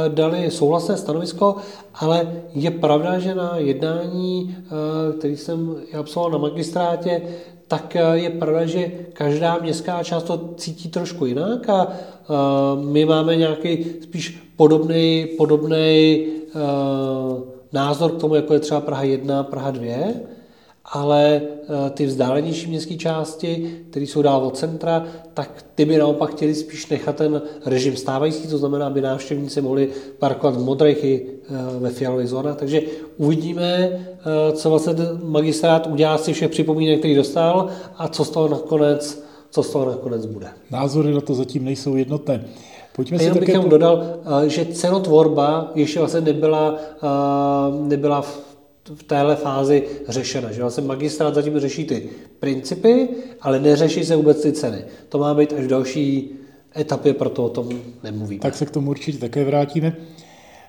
dali 0.09 0.51
souhlasné 0.51 0.97
stanovisko, 0.97 1.55
ale 1.95 2.43
je 2.53 2.71
pravda, 2.71 3.19
že 3.19 3.35
na 3.35 3.57
jednání, 3.57 4.55
eh, 4.57 5.17
který 5.17 5.37
jsem 5.37 5.75
absolvoval 5.99 6.31
na 6.31 6.37
magistrátě, 6.37 7.21
tak 7.67 7.95
eh, 7.95 8.17
je 8.17 8.29
pravda, 8.29 8.65
že 8.65 8.91
každá 9.13 9.57
městská 9.61 10.03
část 10.03 10.23
to 10.23 10.49
cítí 10.57 10.89
trošku 10.89 11.25
jinak 11.25 11.69
a 11.69 11.87
my 12.75 13.05
máme 13.05 13.35
nějaký 13.35 13.85
spíš 14.03 14.53
podobný, 14.55 15.27
podobný 15.37 16.25
názor 17.73 18.11
k 18.11 18.19
tomu, 18.21 18.35
jako 18.35 18.53
je 18.53 18.59
třeba 18.59 18.81
Praha 18.81 19.03
1, 19.03 19.43
Praha 19.43 19.71
2 19.71 19.95
ale 20.91 21.41
eh, 21.41 21.89
ty 21.89 22.05
vzdálenější 22.05 22.67
městské 22.67 22.95
části, 22.95 23.71
které 23.89 24.05
jsou 24.05 24.21
dál 24.21 24.45
od 24.45 24.57
centra, 24.57 25.03
tak 25.33 25.65
ty 25.75 25.85
by 25.85 25.97
naopak 25.97 26.31
chtěli 26.31 26.55
spíš 26.55 26.87
nechat 26.87 27.15
ten 27.15 27.41
režim 27.65 27.95
stávající, 27.95 28.47
to 28.47 28.57
znamená, 28.57 28.87
aby 28.87 29.01
návštěvníci 29.01 29.61
mohli 29.61 29.89
parkovat 30.19 30.55
v 30.55 30.63
modrých 30.63 31.03
i 31.03 31.25
eh, 31.25 31.79
ve 31.79 31.89
fialových 31.89 32.27
zónách. 32.27 32.55
Takže 32.55 32.81
uvidíme, 33.17 33.63
eh, 33.63 34.51
co 34.51 34.69
vlastně 34.69 34.93
magistrát 35.23 35.87
udělá 35.87 36.17
si 36.17 36.33
všech 36.33 36.49
připomínek, 36.49 36.99
který 36.99 37.15
dostal 37.15 37.69
a 37.97 38.07
co 38.07 38.25
z 38.25 38.29
toho 38.29 38.47
nakonec, 38.47 39.23
co 39.49 39.63
z 39.63 39.69
toho 39.69 39.85
nakonec 39.85 40.25
bude. 40.25 40.47
Názory 40.71 41.13
na 41.13 41.21
to 41.21 41.33
zatím 41.33 41.65
nejsou 41.65 41.95
jednotné. 41.95 42.45
Pojďme 42.95 43.19
si 43.19 43.31
bych 43.31 43.59
po... 43.59 43.67
dodal, 43.67 44.03
že 44.47 44.65
cenotvorba 44.65 45.71
ještě 45.75 45.99
vlastně 45.99 46.21
nebyla, 46.21 46.75
nebyla 47.87 48.21
v 48.21 48.50
v 48.95 49.03
téhle 49.03 49.35
fázi 49.35 49.83
řešena. 50.07 50.51
Že 50.51 50.61
vlastně 50.61 50.83
magistrát 50.83 51.35
zatím 51.35 51.59
řeší 51.59 51.85
ty 51.85 52.09
principy, 52.39 53.09
ale 53.41 53.59
neřeší 53.59 54.05
se 54.05 54.15
vůbec 54.15 54.41
ty 54.41 54.51
ceny. 54.51 54.85
To 55.09 55.17
má 55.17 55.33
být 55.33 55.53
až 55.53 55.63
v 55.63 55.67
další 55.67 56.31
etapě, 56.77 57.13
proto 57.13 57.45
o 57.45 57.49
tom 57.49 57.69
nemluvím. 58.03 58.39
Tak 58.39 58.55
se 58.55 58.65
k 58.65 58.71
tomu 58.71 58.89
určitě 58.89 59.17
také 59.17 59.43
vrátíme. 59.43 59.95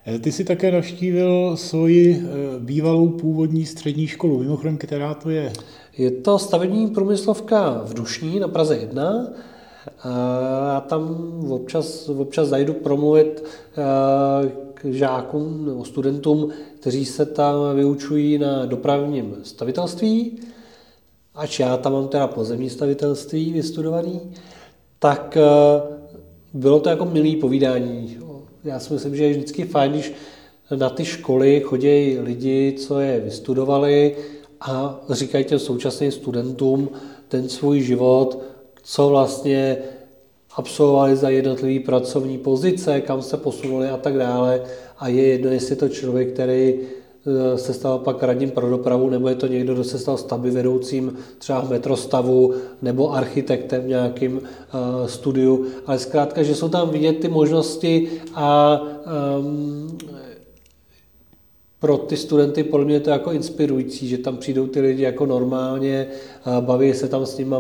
Eh, 0.07 0.19
ty 0.19 0.33
jsi 0.33 0.45
také 0.45 0.73
navštívil 0.73 1.57
svoji 1.57 2.25
eh, 2.25 2.59
bývalou 2.59 3.09
původní 3.09 3.67
střední 3.67 4.07
školu. 4.07 4.39
Mimochodem, 4.39 4.79
která 4.79 5.15
to 5.15 5.31
je? 5.31 5.53
Je 5.99 6.11
to 6.11 6.39
stavební 6.39 6.87
průmyslovka 6.89 7.83
v 7.85 7.95
Dušní 7.95 8.41
na 8.41 8.49
Praze 8.49 8.77
1. 8.77 9.27
Já 10.75 10.81
tam 10.81 11.31
občas, 11.51 12.09
občas 12.09 12.49
zajdu 12.49 12.73
promluvit 12.73 13.45
eh, 13.45 14.53
k 14.75 14.85
žákům 14.85 15.67
nebo 15.67 15.85
studentům, 15.85 16.51
kteří 16.83 17.05
se 17.05 17.27
tam 17.27 17.55
vyučují 17.75 18.39
na 18.39 18.67
dopravním 18.67 19.37
stavitelství, 19.43 20.39
ač 21.35 21.61
já 21.61 21.77
tam 21.77 21.93
mám 21.93 22.09
teda 22.09 22.27
pozemní 22.27 22.71
stavitelství 22.71 23.53
vystudovaný, 23.53 24.21
tak 24.99 25.39
bylo 26.53 26.81
to 26.81 26.89
jako 26.89 27.05
milý 27.05 27.37
povídání. 27.37 28.19
Já 28.65 28.81
si 28.81 28.93
myslím, 28.93 29.17
že 29.17 29.25
je 29.25 29.31
vždycky 29.31 29.65
fajn, 29.65 29.93
když 29.93 30.13
na 30.77 30.91
ty 30.91 31.05
školy 31.05 31.61
chodí 31.61 32.19
lidi, 32.19 32.75
co 32.79 33.01
je 33.01 33.21
vystudovali 33.21 34.17
a 34.61 35.01
říkají 35.11 35.45
těm 35.45 35.59
současným 35.59 36.13
studentům 36.13 36.91
ten 37.29 37.49
svůj 37.49 37.81
život, 37.81 38.43
co 38.83 39.09
vlastně 39.09 39.79
absolvovali 40.57 41.17
za 41.17 41.29
jednotlivé 41.29 41.85
pracovní 41.85 42.39
pozice, 42.39 43.01
kam 43.01 43.23
se 43.23 43.37
posunuli 43.37 43.89
a 43.89 43.97
tak 43.97 44.19
dále. 44.19 44.63
A 44.99 45.09
je 45.09 45.27
jedno, 45.27 45.51
jestli 45.51 45.77
to 45.77 45.89
člověk, 45.89 46.33
který 46.33 46.75
Eh, 47.27 47.59
se 47.59 47.75
stal 47.75 47.99
pak 47.99 48.23
radním 48.23 48.51
pro 48.51 48.71
dopravu, 48.71 49.11
nebo 49.11 49.29
je 49.29 49.35
to 49.35 49.47
někdo, 49.47 49.75
kdo 49.75 49.85
se 49.85 49.99
stal 49.99 50.17
stavby 50.17 50.51
vedoucím 50.51 51.17
třeba 51.39 51.61
v 51.61 51.71
metrostavu, 51.71 52.55
nebo 52.83 53.15
architektem 53.15 53.83
v 53.83 53.87
nějakým 53.87 54.37
uh, 54.37 55.07
studiu, 55.07 55.67
ale 55.87 55.99
zkrátka, 55.99 56.43
že 56.43 56.55
jsou 56.55 56.69
tam 56.69 56.91
vidět 56.91 57.13
ty 57.13 57.29
možnosti 57.29 58.09
a 58.35 58.81
um, 59.39 59.99
pro 61.81 61.97
ty 61.97 62.17
studenty 62.17 62.65
podle 62.65 62.87
mě 62.87 62.95
je 62.95 63.01
to 63.01 63.11
jako 63.11 63.33
inspirující, 63.33 64.09
že 64.09 64.19
tam 64.19 64.37
přijdou 64.37 64.67
ty 64.67 64.81
lidi 64.81 65.03
jako 65.03 65.27
normálně, 65.27 66.07
baví 66.61 66.95
se 66.95 67.09
tam 67.09 67.27
s 67.27 67.39
nimi, 67.39 67.57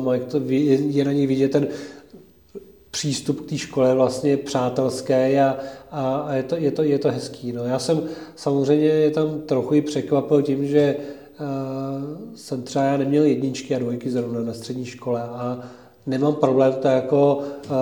je 0.68 1.04
na 1.04 1.12
nich 1.12 1.28
vidět 1.28 1.50
ten 1.50 1.68
přístup 2.92 3.40
k 3.40 3.48
té 3.48 3.58
škole 3.58 3.94
vlastně 3.94 4.36
přátelský 4.36 5.12
a, 5.12 5.56
a, 5.90 6.34
je, 6.34 6.42
to, 6.42 6.56
je, 6.56 6.70
to, 6.70 6.82
je 6.82 6.98
to 6.98 7.10
hezký. 7.10 7.52
No. 7.52 7.64
Já 7.64 7.78
jsem 7.78 8.02
samozřejmě 8.36 8.88
je 8.88 9.10
tam 9.10 9.40
trochu 9.40 9.74
i 9.74 9.82
překvapil 9.82 10.42
tím, 10.42 10.66
že 10.66 10.96
uh, 11.40 11.46
jsem 12.34 12.62
třeba 12.62 12.84
já 12.84 12.96
neměl 12.96 13.24
jedničky 13.24 13.74
a 13.74 13.78
dvojky 13.78 14.10
zrovna 14.10 14.40
na 14.40 14.52
střední 14.52 14.84
škole 14.84 15.22
a 15.22 15.68
nemám 16.06 16.34
problém 16.34 16.72
to 16.72 16.88
jako 16.88 17.36
uh, 17.36 17.72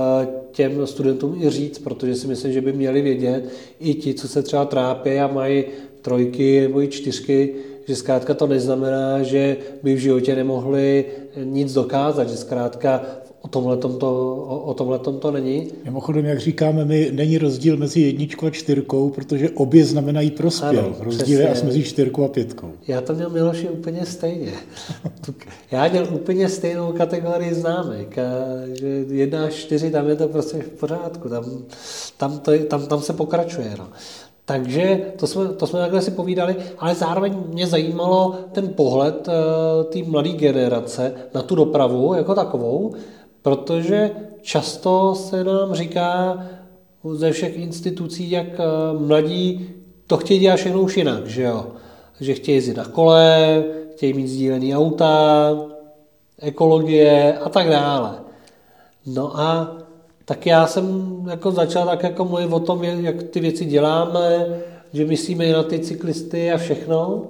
těm 0.53 0.87
studentům 0.87 1.43
i 1.43 1.51
říct, 1.51 1.79
protože 1.79 2.15
si 2.15 2.27
myslím, 2.27 2.53
že 2.53 2.61
by 2.61 2.73
měli 2.73 3.03
vědět 3.03 3.51
i 3.81 3.95
ti, 3.95 4.15
co 4.15 4.29
se 4.29 4.43
třeba 4.43 4.65
trápí 4.65 5.11
a 5.19 5.27
mají 5.27 5.65
trojky 6.03 6.61
nebo 6.61 6.83
i 6.83 6.89
čtyřky, 6.89 7.55
že 7.87 7.97
zkrátka 7.97 8.35
to 8.35 8.47
neznamená, 8.47 9.23
že 9.23 9.57
by 9.83 9.95
v 9.95 9.99
životě 9.99 10.37
nemohli 10.37 11.05
nic 11.37 11.73
dokázat, 11.73 12.29
že 12.29 12.37
zkrátka 12.37 13.03
O 13.43 13.49
tomhle 13.49 13.77
to, 13.77 13.89
o, 13.89 14.59
o 14.65 14.75
to 15.19 15.31
není. 15.31 15.69
Mimochodem, 15.85 16.25
jak 16.25 16.39
říkáme, 16.39 16.85
my 16.85 17.11
není 17.13 17.39
rozdíl 17.39 17.77
mezi 17.77 18.01
jedničkou 18.01 18.47
a 18.47 18.51
čtyřkou, 18.51 19.11
protože 19.11 19.51
obě 19.51 19.85
znamenají 19.85 20.31
prospěl. 20.31 20.79
Ano, 20.79 20.95
rozdíl 21.01 21.41
je 21.41 21.49
asi 21.49 21.67
mezi 21.67 21.85
čtyřkou 21.85 22.25
a 22.25 22.29
pětkou. 22.29 22.71
Já 22.89 23.01
to 23.01 23.15
měl 23.15 23.31
Miloši 23.31 23.69
úplně 23.69 24.07
stejně. 24.07 24.53
Já 25.71 25.89
měl 25.89 26.09
úplně 26.11 26.49
stejnou 26.49 26.93
kategorii 26.93 27.55
známek. 27.55 28.19
A 28.19 28.31
že 28.81 28.87
jedna 29.11 29.45
až 29.45 29.55
čtyři, 29.55 29.91
tam 29.91 30.09
je 30.09 30.17
to 30.17 30.29
prostě 30.29 30.59
v 30.59 30.69
pořádku. 30.69 31.29
Tam, 31.29 31.45
tam, 32.17 32.39
to, 32.39 32.59
tam, 32.59 32.87
tam 32.87 33.01
se 33.03 33.13
pokračuje. 33.13 33.75
No. 33.79 33.89
Takže 34.45 35.01
to 35.17 35.27
jsme, 35.27 35.49
to 35.49 35.67
jsme 35.67 35.79
takhle 35.79 36.03
si 36.03 36.11
povídali, 36.11 36.57
ale 36.79 36.95
zároveň 36.95 37.37
mě 37.49 37.67
zajímalo 37.67 38.35
ten 38.53 38.69
pohled 38.69 39.29
uh, 39.29 39.85
té 39.85 39.99
mladé 40.11 40.29
generace 40.29 41.15
na 41.35 41.43
tu 41.43 41.55
dopravu 41.55 42.15
jako 42.15 42.35
takovou, 42.35 42.95
Protože 43.43 44.11
často 44.43 45.15
se 45.15 45.45
nám 45.45 45.75
říká 45.75 46.47
ze 47.13 47.33
všech 47.33 47.59
institucí, 47.59 48.31
jak 48.31 48.47
eh, 48.47 48.65
mladí 48.99 49.71
to 50.07 50.17
chtějí 50.17 50.41
dělat 50.41 50.57
všechno 50.57 50.81
už 50.81 50.97
jinak, 50.97 51.27
že 51.27 51.43
jo? 51.43 51.67
Že 52.21 52.35
chtějí 52.35 52.57
jezdit 52.57 52.77
na 52.77 52.85
kole, 52.85 53.65
chtějí 53.93 54.13
mít 54.13 54.29
sdílený 54.29 54.77
auta, 54.77 55.51
ekologie 56.39 57.39
a 57.39 57.49
tak 57.49 57.69
dále. 57.69 58.15
No 59.07 59.41
a 59.41 59.77
tak 60.25 60.47
já 60.47 60.67
jsem 60.67 61.17
jako 61.31 61.51
začal 61.51 61.87
tak 61.87 62.03
jako 62.03 62.25
mluvit 62.25 62.53
o 62.53 62.61
tom, 62.61 62.85
jak 62.85 63.23
ty 63.23 63.41
věci 63.41 63.65
děláme, 63.65 64.47
že 64.93 65.05
myslíme 65.05 65.45
i 65.45 65.53
na 65.53 65.63
ty 65.63 65.79
cyklisty 65.79 66.53
a 66.53 66.59
všechno, 66.59 67.23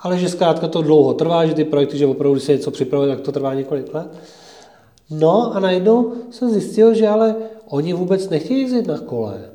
ale 0.00 0.18
že 0.18 0.28
zkrátka 0.28 0.68
to 0.68 0.82
dlouho 0.82 1.14
trvá, 1.14 1.46
že 1.46 1.54
ty 1.54 1.64
projekty, 1.64 1.98
že 1.98 2.06
opravdu, 2.06 2.34
když 2.34 2.44
se 2.44 2.52
něco 2.52 2.70
připravuje, 2.70 3.16
tak 3.16 3.20
to 3.20 3.32
trvá 3.32 3.54
několik 3.54 3.94
let. 3.94 4.08
No 5.10 5.56
a 5.56 5.60
najednou 5.60 6.12
jsem 6.30 6.50
zjistil, 6.50 6.94
že 6.94 7.08
ale 7.08 7.34
oni 7.68 7.92
vůbec 7.92 8.28
nechtějí 8.28 8.62
jezdit 8.62 8.86
na 8.86 8.98
kole. 8.98 9.50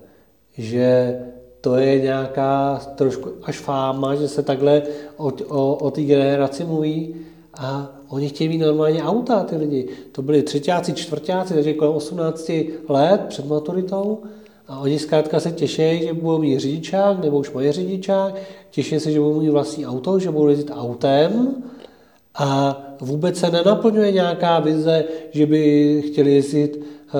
Že 0.57 1.19
to 1.61 1.75
je 1.75 2.01
nějaká 2.01 2.81
trošku 2.95 3.29
až 3.43 3.57
fáma, 3.57 4.15
že 4.15 4.27
se 4.27 4.43
takhle 4.43 4.83
o, 5.17 5.31
o, 5.47 5.75
o 5.75 5.91
té 5.91 6.01
generaci 6.01 6.65
mluví 6.65 7.15
a 7.53 7.95
oni 8.09 8.29
chtějí 8.29 8.49
mít 8.49 8.57
normálně 8.57 9.03
auta, 9.03 9.43
ty 9.43 9.55
lidi. 9.55 9.87
To 10.11 10.21
byli 10.21 10.43
třetíáci, 10.43 10.93
čtvrtáci, 10.93 11.53
takže 11.53 11.73
kolem 11.73 11.93
18 11.93 12.51
let 12.89 13.21
před 13.27 13.47
maturitou 13.47 14.23
a 14.67 14.79
oni 14.79 14.99
zkrátka 14.99 15.39
se 15.39 15.51
těší, 15.51 15.99
že 16.03 16.13
budou 16.13 16.37
mít 16.37 16.59
řidičák, 16.59 17.23
nebo 17.23 17.37
už 17.37 17.51
mají 17.51 17.71
řidičák, 17.71 18.35
těší 18.71 18.99
se, 18.99 19.11
že 19.11 19.19
budou 19.19 19.39
mít 19.39 19.49
vlastní 19.49 19.85
auto, 19.85 20.19
že 20.19 20.31
budou 20.31 20.47
jezdit 20.47 20.71
autem 20.75 21.55
a 22.35 22.81
vůbec 23.01 23.37
se 23.39 23.51
nenaplňuje 23.51 24.11
nějaká 24.11 24.59
vize, 24.59 25.03
že 25.31 25.45
by 25.45 26.01
chtěli 26.07 26.33
jezdit 26.33 26.79
eh, 26.79 27.11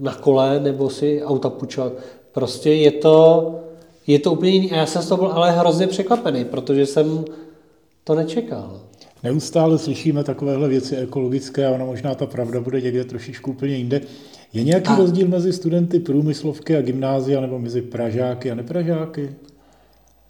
na 0.00 0.14
kole 0.14 0.60
nebo 0.60 0.90
si 0.90 1.22
auta 1.24 1.50
půjčovat. 1.50 1.92
Prostě 2.32 2.72
je 2.72 2.90
to, 2.90 3.54
je 4.06 4.18
to 4.18 4.32
úplně 4.32 4.50
jiný. 4.50 4.72
A 4.72 4.76
já 4.76 4.86
jsem 4.86 5.02
z 5.02 5.08
toho 5.08 5.22
byl 5.22 5.32
ale 5.32 5.50
hrozně 5.50 5.86
překvapený, 5.86 6.44
protože 6.44 6.86
jsem 6.86 7.24
to 8.04 8.14
nečekal. 8.14 8.80
Neustále 9.22 9.78
slyšíme 9.78 10.24
takovéhle 10.24 10.68
věci 10.68 10.96
ekologické 10.96 11.66
a 11.66 11.70
ona 11.70 11.84
možná 11.84 12.14
ta 12.14 12.26
pravda 12.26 12.60
bude 12.60 12.80
někde 12.80 13.04
trošičku 13.04 13.50
úplně 13.50 13.76
jinde. 13.76 14.00
Je 14.52 14.64
nějaký 14.64 14.88
a... 14.88 14.96
rozdíl 14.96 15.28
mezi 15.28 15.52
studenty 15.52 15.98
průmyslovky 16.00 16.76
a 16.76 16.82
gymnázia 16.82 17.40
nebo 17.40 17.58
mezi 17.58 17.82
Pražáky 17.82 18.50
a 18.50 18.54
nepražáky? 18.54 19.34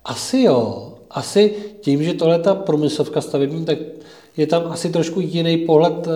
Asi 0.04 0.40
jo. 0.40 0.90
Asi 1.10 1.54
tím, 1.80 2.02
že 2.02 2.14
tohle 2.14 2.38
ta 2.38 2.54
průmyslovka 2.54 3.20
stavební, 3.20 3.64
tak 3.64 3.78
je 4.36 4.46
tam 4.46 4.62
asi 4.66 4.90
trošku 4.90 5.20
jiný 5.20 5.56
pohled 5.56 6.06
eh, 6.06 6.10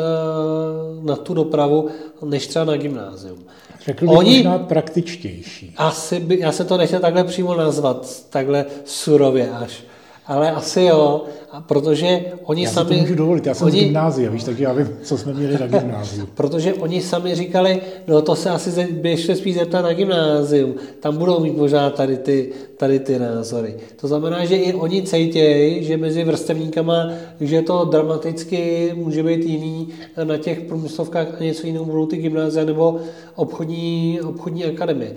na 1.03 1.17
tu 1.17 1.35
dopravu, 1.35 1.89
než 2.25 2.47
třeba 2.47 2.65
na 2.65 2.77
gymnázium. 2.77 3.39
Řekl 3.85 4.07
bych 4.07 4.17
Oni, 4.17 4.37
možná 4.37 4.59
praktičtější. 4.59 5.75
Asi 5.77 6.21
by, 6.21 6.41
já 6.41 6.53
se 6.53 6.65
to 6.65 6.77
nechtěl 6.77 7.01
takhle 7.01 7.25
přímo 7.25 7.55
nazvat, 7.55 8.25
takhle 8.31 8.67
surově 8.85 9.51
až 9.51 9.83
ale 10.29 10.53
asi 10.53 10.83
jo, 10.83 11.25
protože 11.67 12.25
oni 12.45 12.65
já 12.65 12.71
sami... 12.71 12.97
Já 12.97 13.03
můžu 13.03 13.15
dovolit, 13.15 13.47
já 13.47 13.55
jsem 13.55 13.67
oni, 13.67 13.81
z 13.81 13.85
gymnázia, 13.85 14.31
víš, 14.31 14.45
takže 14.45 14.65
já 14.65 14.73
vím, 14.73 14.89
co 15.03 15.19
jsme 15.19 15.35
měli 15.35 15.59
na 15.59 15.67
gymnáziu. 15.67 16.29
protože 16.35 16.75
oni 16.75 17.01
sami 17.01 17.35
říkali, 17.35 17.81
no 18.07 18.23
to 18.23 18.37
se 18.37 18.51
asi 18.51 18.87
běžte 18.93 19.37
spíš 19.37 19.55
zeptat 19.55 19.83
na 19.83 19.93
gymnázium, 19.93 20.75
tam 21.01 21.17
budou 21.17 21.41
mít 21.41 21.57
možná 21.57 21.91
tady 21.91 22.17
ty, 22.17 22.53
tady 22.77 22.99
ty 22.99 23.19
názory. 23.19 23.75
To 24.01 24.09
znamená, 24.09 24.45
že 24.45 24.57
i 24.57 24.75
oni 24.75 25.03
cejtějí, 25.03 25.85
že 25.85 25.97
mezi 25.97 26.25
vrstevníkama, 26.25 27.11
že 27.41 27.63
to 27.63 27.85
dramaticky 27.85 28.93
může 28.95 29.23
být 29.23 29.45
jiný 29.45 29.89
na 30.25 30.37
těch 30.37 30.61
průmyslovkách 30.61 31.27
a 31.41 31.45
něco 31.45 31.67
jiného 31.67 31.85
budou 31.85 32.07
ty 32.07 32.17
gymnázia 32.17 32.65
nebo 32.65 33.01
obchodní, 33.35 34.21
obchodní 34.25 34.65
akademie. 34.65 35.13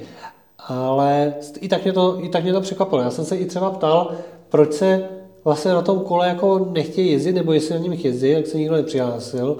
Ale 0.68 1.34
i 1.60 1.68
tak, 1.68 1.84
mě 1.84 1.94
to, 1.94 2.18
i 2.24 2.30
tak 2.30 2.44
mě 2.44 2.54
to 2.54 2.62
překvapilo. 2.62 3.02
Já 3.02 3.12
jsem 3.12 3.26
se 3.26 3.38
i 3.38 3.46
třeba 3.46 3.72
ptal, 3.72 4.12
proč 4.52 4.74
se 4.74 5.04
vlastně 5.44 5.72
na 5.72 5.82
tom 5.82 6.00
kole 6.00 6.28
jako 6.28 6.68
nechtějí 6.72 7.12
jezdit, 7.12 7.34
nebo 7.34 7.54
jestli 7.54 7.76
na 7.76 7.82
nich 7.82 8.06
jezdí, 8.06 8.30
jak 8.30 8.48
se 8.48 8.58
nikdo 8.58 8.76
nepřihlásil. 8.76 9.58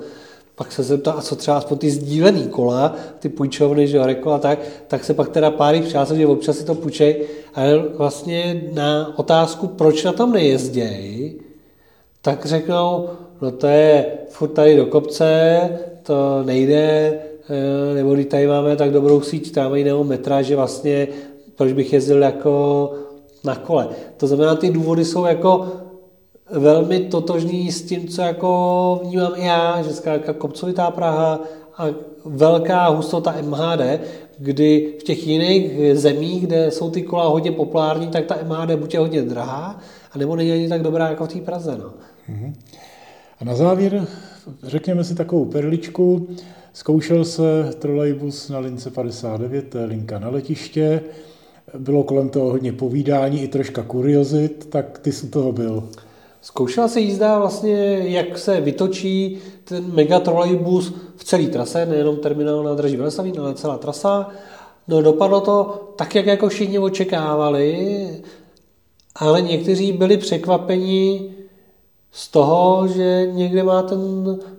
Pak 0.56 0.72
se 0.72 0.84
zeptal, 0.84 1.14
a 1.18 1.22
co 1.22 1.36
třeba 1.36 1.58
aspoň 1.58 1.78
ty 1.78 1.92
sdílený 1.92 2.48
kola, 2.48 2.96
ty 3.20 3.30
půjčovny, 3.30 3.88
že 3.88 3.98
jo, 3.98 4.32
a 4.32 4.38
tak, 4.38 4.60
tak 4.88 5.04
se 5.04 5.14
pak 5.14 5.30
teda 5.30 5.52
pár 5.52 5.82
přihlásil, 5.82 6.16
že 6.16 6.28
občas 6.28 6.58
si 6.58 6.66
to 6.66 6.76
půjčej, 6.76 7.26
ale 7.54 7.78
vlastně 7.78 8.64
na 8.74 9.14
otázku, 9.20 9.68
proč 9.68 10.04
na 10.04 10.14
tom 10.14 10.32
nejezdějí, 10.32 11.36
tak 12.22 12.46
řeknou, 12.46 13.10
no 13.42 13.52
to 13.52 13.68
je 13.68 14.06
furt 14.30 14.48
tady 14.48 14.78
do 14.78 14.86
kopce, 14.86 15.60
to 16.04 16.44
nejde, 16.44 17.14
eh, 17.50 17.96
nebo 17.96 18.14
když 18.14 18.26
tady 18.26 18.48
máme 18.48 18.76
tak 18.76 18.92
dobrou 18.92 19.22
síť 19.22 19.52
tramvajného 19.52 20.04
metra, 20.04 20.42
že 20.42 20.56
vlastně 20.56 21.08
proč 21.56 21.74
bych 21.74 21.94
jezdil 21.94 22.22
jako 22.22 22.94
na 23.44 23.56
kole. 23.56 23.88
To 24.18 24.28
znamená, 24.28 24.56
ty 24.56 24.70
důvody 24.70 25.06
jsou 25.06 25.26
jako 25.26 25.68
velmi 26.52 27.00
totožný 27.00 27.72
s 27.72 27.82
tím, 27.82 28.08
co 28.08 28.22
jako 28.22 29.00
vnímám 29.04 29.32
i 29.36 29.46
já, 29.46 29.82
že 29.82 29.94
zkrátka 29.94 30.34
kopcovitá 30.34 30.92
Praha 30.92 31.40
a 31.78 31.86
velká 32.26 32.88
hustota 32.88 33.36
MHD, 33.42 34.00
kdy 34.38 34.94
v 35.00 35.04
těch 35.04 35.28
jiných 35.28 35.98
zemích, 35.98 36.48
kde 36.48 36.72
jsou 36.72 36.90
ty 36.90 37.02
kola 37.02 37.28
hodně 37.28 37.52
populární, 37.52 38.08
tak 38.08 38.26
ta 38.26 38.38
MHD 38.44 38.80
buď 38.80 38.94
je 38.94 39.00
hodně 39.00 39.22
drahá, 39.22 39.80
anebo 40.12 40.36
není 40.36 40.52
ani 40.52 40.70
tak 40.70 40.82
dobrá 40.82 41.10
jako 41.10 41.26
v 41.26 41.34
té 41.34 41.40
Praze. 41.40 41.78
No. 41.78 41.94
Mhm. 42.30 42.54
A 43.40 43.46
na 43.46 43.56
závěr 43.56 44.08
řekněme 44.64 45.04
si 45.04 45.16
takovou 45.16 45.46
perličku. 45.46 46.28
Zkoušel 46.74 47.26
se 47.26 47.72
trolejbus 47.80 48.50
na 48.50 48.60
lince 48.60 48.92
59, 48.92 49.70
to 49.70 49.78
je 49.78 49.86
linka 49.86 50.20
na 50.20 50.30
letiště. 50.30 51.02
Bylo 51.78 52.04
kolem 52.04 52.30
toho 52.30 52.50
hodně 52.50 52.74
povídání 52.74 53.44
i 53.44 53.48
troška 53.48 53.84
kuriozit, 53.84 54.68
tak 54.70 55.00
ty 55.00 55.12
jsi 55.12 55.28
toho 55.28 55.52
byl. 55.52 55.84
Zkoušela 56.42 56.88
se 56.88 57.00
jízda 57.00 57.40
vlastně, 57.40 58.02
jak 58.04 58.38
se 58.38 58.62
vytočí 58.62 59.38
ten 59.64 59.94
megatrolejbus 59.94 60.94
v 61.16 61.24
celé 61.24 61.48
trase, 61.48 61.86
nejenom 61.86 62.18
terminál 62.18 62.64
na 62.64 62.76
Draží 62.76 62.96
Veleslavín, 62.96 63.40
ale 63.40 63.54
celá 63.54 63.78
trasa. 63.78 64.30
No 64.88 65.02
dopadlo 65.02 65.42
to 65.42 65.88
tak, 65.96 66.16
jak 66.16 66.26
jako 66.26 66.50
všichni 66.50 66.80
očekávali, 66.80 68.08
ale 69.16 69.42
někteří 69.42 69.92
byli 69.92 70.18
překvapeni 70.18 71.32
z 72.12 72.28
toho, 72.28 72.88
že 72.88 73.30
někde 73.32 73.64
má 73.64 73.82
ten 73.82 74.00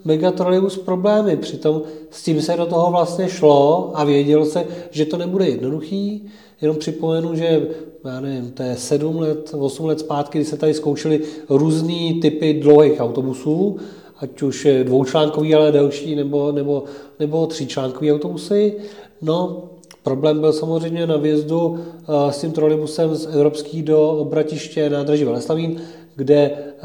megatrolejbus 0.05 0.79
problémy. 0.79 1.37
Přitom 1.37 1.83
s 2.11 2.23
tím 2.23 2.43
se 2.43 2.57
do 2.57 2.67
toho 2.67 2.91
vlastně 2.91 3.29
šlo 3.29 3.93
a 3.95 4.05
věděl 4.05 4.45
se, 4.45 4.67
že 4.91 5.05
to 5.05 5.17
nebude 5.17 5.49
jednoduchý. 5.49 6.31
Jenom 6.62 6.77
připomenu, 6.77 7.35
že 7.35 7.68
já 8.05 8.20
nevím, 8.20 8.51
to 8.51 8.62
je 8.62 8.77
sedm 8.77 9.18
let, 9.18 9.55
osm 9.59 9.87
let 9.87 10.01
zpátky, 10.01 10.38
kdy 10.38 10.44
se 10.44 10.57
tady 10.57 10.75
zkoušeli 10.75 11.20
různé 11.48 12.14
typy 12.22 12.55
dlouhých 12.55 13.01
autobusů, 13.01 13.77
ať 14.16 14.42
už 14.42 14.68
dvoučlánkový, 14.83 15.55
ale 15.55 15.72
delší, 15.72 16.16
nebo, 16.16 16.53
nebo, 16.53 16.85
nebo 17.20 17.46
tříčlánkový 17.46 18.12
autobusy. 18.12 18.75
No, 19.22 19.62
problém 20.03 20.40
byl 20.40 20.53
samozřejmě 20.53 21.07
na 21.07 21.16
vjezdu 21.16 21.79
eh, 21.79 22.33
s 22.33 22.40
tím 22.40 22.53
trolejbusem 22.53 23.14
z 23.14 23.27
Evropský 23.27 23.83
do 23.83 24.11
obratiště 24.11 24.90
nádraží 24.90 25.25
Veleslavín, 25.25 25.81
kde 26.16 26.37
eh, 26.37 26.81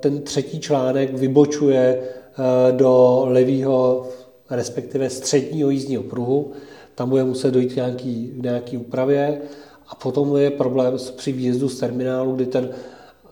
ten 0.00 0.22
třetí 0.22 0.60
článek 0.60 1.14
vybočuje 1.14 2.00
eh, 2.00 2.72
do 2.72 3.22
levého, 3.26 4.06
respektive 4.50 5.10
středního 5.10 5.70
jízdního 5.70 6.02
pruhu. 6.02 6.52
Tam 6.96 7.10
bude 7.10 7.24
muset 7.24 7.50
dojít 7.50 7.76
nějaký, 7.76 8.32
nějaký 8.36 8.76
úpravě. 8.76 9.40
A 9.88 9.94
potom 9.94 10.36
je 10.36 10.50
problém 10.50 10.94
při 11.16 11.32
výjezdu 11.32 11.68
z 11.68 11.78
terminálu, 11.78 12.34
kdy 12.36 12.46
ten 12.46 12.68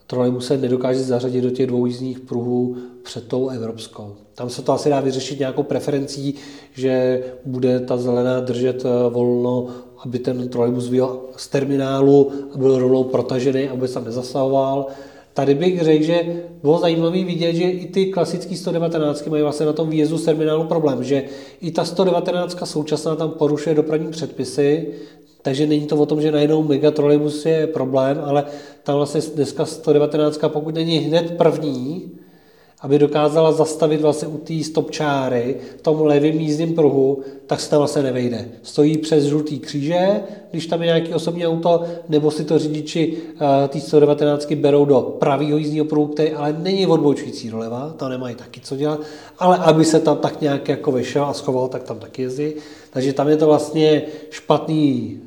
trolejbus 0.06 0.46
se 0.46 0.56
nedokáže 0.56 1.02
zařadit 1.02 1.40
do 1.40 1.50
těch 1.50 1.66
dvou 1.66 1.86
jízdních 1.86 2.20
pruhů 2.20 2.76
před 3.02 3.28
tou 3.28 3.48
evropskou. 3.48 4.14
Tam 4.34 4.50
se 4.50 4.62
to 4.62 4.72
asi 4.72 4.90
dá 4.90 5.00
vyřešit 5.00 5.38
nějakou 5.38 5.62
preferencí, 5.62 6.34
že 6.74 7.22
bude 7.44 7.80
ta 7.80 7.96
zelená 7.96 8.40
držet 8.40 8.84
eh, 8.84 9.10
volno, 9.10 9.66
aby 10.04 10.18
ten 10.18 10.48
trolejbus 10.48 10.88
vyjel 10.88 11.20
z 11.36 11.48
terminálu 11.48 12.32
a 12.54 12.58
byl 12.58 12.78
rovnou 12.78 13.04
protažený, 13.04 13.68
aby 13.68 13.88
se 13.88 13.94
tam 13.94 14.04
nezasahoval. 14.04 14.86
Tady 15.34 15.54
bych 15.54 15.82
řekl, 15.82 16.04
že 16.04 16.42
bylo 16.62 16.78
zajímavé 16.78 17.24
vidět, 17.24 17.54
že 17.54 17.64
i 17.64 17.86
ty 17.86 18.06
klasické 18.06 18.56
119 18.56 19.26
mají 19.26 19.42
vlastně 19.42 19.66
na 19.66 19.72
tom 19.72 19.90
výjezdu 19.90 20.18
z 20.18 20.24
terminálu 20.24 20.64
problém, 20.64 21.04
že 21.04 21.24
i 21.60 21.70
ta 21.70 21.84
119 21.84 22.58
současná 22.64 23.16
tam 23.16 23.30
porušuje 23.30 23.74
dopravní 23.74 24.10
předpisy, 24.10 24.88
takže 25.42 25.66
není 25.66 25.86
to 25.86 25.96
o 25.96 26.06
tom, 26.06 26.20
že 26.20 26.32
najednou 26.32 26.62
megatrolejbus 26.62 27.46
je 27.46 27.66
problém, 27.66 28.20
ale 28.24 28.44
tam 28.82 28.96
vlastně 28.96 29.20
dneska 29.34 29.64
119, 29.64 30.40
pokud 30.48 30.74
není 30.74 30.98
hned 30.98 31.34
první, 31.38 32.12
aby 32.84 32.98
dokázala 32.98 33.52
zastavit 33.52 34.00
vlastně 34.00 34.28
u 34.28 34.38
té 34.38 34.64
stopčáry 34.64 35.56
v 35.78 35.82
tom 35.82 36.00
levém 36.00 36.40
jízdním 36.40 36.74
pruhu, 36.74 37.22
tak 37.46 37.60
se 37.60 37.70
tam 37.70 37.78
vlastně 37.78 38.02
nevejde. 38.02 38.48
Stojí 38.62 38.98
přes 38.98 39.24
žlutý 39.24 39.58
kříže, 39.58 40.20
když 40.50 40.66
tam 40.66 40.82
je 40.82 40.86
nějaký 40.86 41.14
osobní 41.14 41.46
auto, 41.46 41.82
nebo 42.08 42.30
si 42.30 42.44
to 42.44 42.58
řidiči 42.58 43.16
uh, 43.32 43.68
té 43.68 43.80
119 43.80 44.52
berou 44.52 44.84
do 44.84 45.00
pravého 45.00 45.58
jízdního 45.58 45.84
pruhu, 45.84 46.06
který 46.06 46.32
ale 46.32 46.56
není 46.58 46.86
odbočující 46.86 47.50
doleva, 47.50 47.94
tam 47.96 48.10
nemají 48.10 48.34
taky 48.34 48.60
co 48.60 48.76
dělat, 48.76 49.00
ale 49.38 49.58
aby 49.58 49.84
se 49.84 50.00
tam 50.00 50.16
tak 50.16 50.40
nějak 50.40 50.68
jako 50.68 50.92
vyšel 50.92 51.24
a 51.24 51.34
schoval, 51.34 51.68
tak 51.68 51.82
tam 51.82 51.98
taky 51.98 52.22
jezdí. 52.22 52.52
Takže 52.90 53.12
tam 53.12 53.28
je 53.28 53.36
to 53.36 53.46
vlastně 53.46 54.02
špatný 54.30 55.18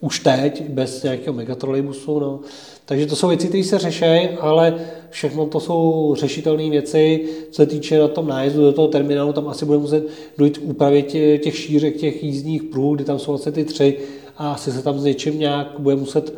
už 0.00 0.20
teď, 0.20 0.68
bez 0.68 1.02
nějakého 1.02 1.34
megatrolejbusu. 1.34 2.20
No. 2.20 2.40
Takže 2.88 3.06
to 3.06 3.16
jsou 3.16 3.28
věci, 3.28 3.48
které 3.48 3.64
se 3.64 3.78
řeší, 3.78 4.28
ale 4.40 4.74
všechno 5.10 5.46
to 5.46 5.60
jsou 5.60 6.14
řešitelné 6.18 6.70
věci. 6.70 7.24
Co 7.50 7.62
se 7.62 7.66
týče 7.66 7.98
na 7.98 8.08
tom 8.08 8.28
nájezdu 8.28 8.62
do 8.62 8.72
toho 8.72 8.88
terminálu, 8.88 9.32
tam 9.32 9.48
asi 9.48 9.64
bude 9.64 9.78
muset 9.78 10.06
dojít 10.38 10.58
k 10.58 10.62
úpravě 10.64 11.02
těch 11.38 11.56
šířek, 11.56 11.96
těch 11.96 12.24
jízdních 12.24 12.62
pruhů, 12.62 12.94
kdy 12.94 13.04
tam 13.04 13.18
jsou 13.18 13.32
vlastně 13.32 13.52
ty 13.52 13.64
tři 13.64 13.98
a 14.36 14.52
asi 14.52 14.72
se 14.72 14.82
tam 14.82 14.98
s 14.98 15.04
něčím 15.04 15.38
nějak 15.38 15.74
bude 15.78 15.96
muset 15.96 16.34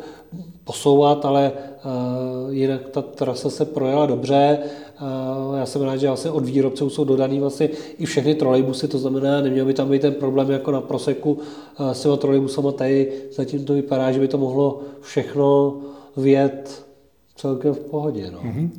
posouvat, 0.63 1.25
ale 1.25 1.51
uh, 1.51 2.53
jinak 2.53 2.89
ta 2.89 3.01
trasa 3.01 3.49
se 3.49 3.65
projela 3.65 4.05
dobře. 4.05 4.57
Uh, 5.01 5.57
já 5.57 5.65
jsem 5.65 5.81
rád, 5.81 5.97
že 5.97 6.07
vlastně 6.07 6.31
od 6.31 6.45
výrobců 6.45 6.89
jsou 6.89 7.03
dodaný 7.03 7.39
vlastně 7.39 7.69
i 7.99 8.05
všechny 8.05 8.35
trolejbusy, 8.35 8.87
to 8.87 8.97
znamená, 8.97 9.41
neměl 9.41 9.65
by 9.65 9.73
tam 9.73 9.89
být 9.89 10.01
ten 10.01 10.13
problém 10.13 10.51
jako 10.51 10.71
na 10.71 10.81
proseku 10.81 11.31
uh, 11.31 11.91
s 11.91 12.01
těma 12.01 12.17
trolejbusama. 12.17 12.71
Tady 12.71 13.11
zatím 13.31 13.65
to 13.65 13.73
vypadá, 13.73 14.11
že 14.11 14.19
by 14.19 14.27
to 14.27 14.37
mohlo 14.37 14.81
všechno 15.01 15.77
vět 16.17 16.85
celkem 17.35 17.73
v 17.73 17.79
pohodě. 17.79 18.31
No. 18.31 18.39
Mm-hmm. 18.39 18.69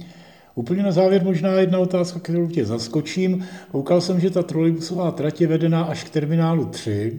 Úplně 0.54 0.82
na 0.82 0.92
závěr 0.92 1.24
možná 1.24 1.52
jedna 1.52 1.78
otázka, 1.78 2.20
kterou 2.20 2.48
tě 2.48 2.64
zaskočím. 2.64 3.46
Koukal 3.72 4.00
jsem, 4.00 4.20
že 4.20 4.30
ta 4.30 4.42
trolejbusová 4.42 5.10
trať 5.10 5.40
je 5.40 5.46
vedená 5.46 5.84
až 5.84 6.04
k 6.04 6.10
terminálu 6.10 6.64
3 6.64 7.18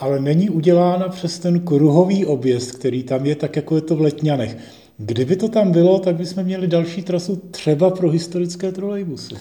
ale 0.00 0.20
není 0.20 0.50
udělána 0.50 1.08
přes 1.08 1.38
ten 1.38 1.60
kruhový 1.60 2.26
objezd, 2.26 2.72
který 2.72 3.02
tam 3.02 3.26
je, 3.26 3.34
tak 3.34 3.56
jako 3.56 3.74
je 3.74 3.80
to 3.80 3.96
v 3.96 4.00
Letňanech. 4.00 4.56
Kdyby 4.96 5.36
to 5.36 5.48
tam 5.48 5.72
bylo, 5.72 5.98
tak 5.98 6.16
bychom 6.16 6.44
měli 6.44 6.66
další 6.66 7.02
trasu 7.02 7.36
třeba 7.36 7.90
pro 7.90 8.10
historické 8.10 8.72
trolejbusy. 8.72 9.34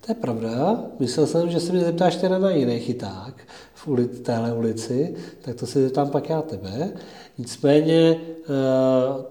To 0.00 0.12
je 0.12 0.14
pravda. 0.14 0.84
Myslel 1.00 1.26
jsem, 1.26 1.50
že 1.50 1.60
se 1.60 1.72
mě 1.72 1.84
zeptáš 1.84 2.16
teda 2.16 2.38
na 2.38 2.50
jiný 2.50 2.78
chyták 2.78 3.34
v 3.82 3.88
ulici, 3.88 4.22
téhle 4.22 4.52
ulici, 4.52 5.14
tak 5.40 5.54
to 5.54 5.66
se 5.66 5.82
zeptám 5.82 6.10
pak 6.10 6.28
já 6.28 6.42
tebe. 6.42 6.92
Nicméně 7.38 8.16
eh, 8.16 8.48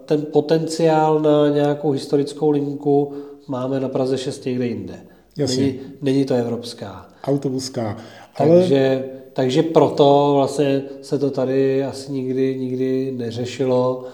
ten 0.04 0.26
potenciál 0.32 1.20
na 1.20 1.48
nějakou 1.48 1.90
historickou 1.90 2.50
linku 2.50 3.12
máme 3.48 3.80
na 3.80 3.88
Praze 3.88 4.18
6 4.18 4.44
někde 4.44 4.66
jinde. 4.66 5.00
Jasně. 5.38 5.62
Není, 5.62 5.78
není 6.02 6.24
to 6.24 6.34
evropská. 6.34 7.08
Autobuská. 7.24 7.96
Ale... 8.36 8.58
Takže 8.58 9.04
takže 9.32 9.62
proto 9.62 10.32
vlastně 10.34 10.82
se 11.02 11.18
to 11.18 11.30
tady 11.30 11.84
asi 11.84 12.12
nikdy, 12.12 12.58
nikdy 12.58 13.12
neřešilo 13.16 14.04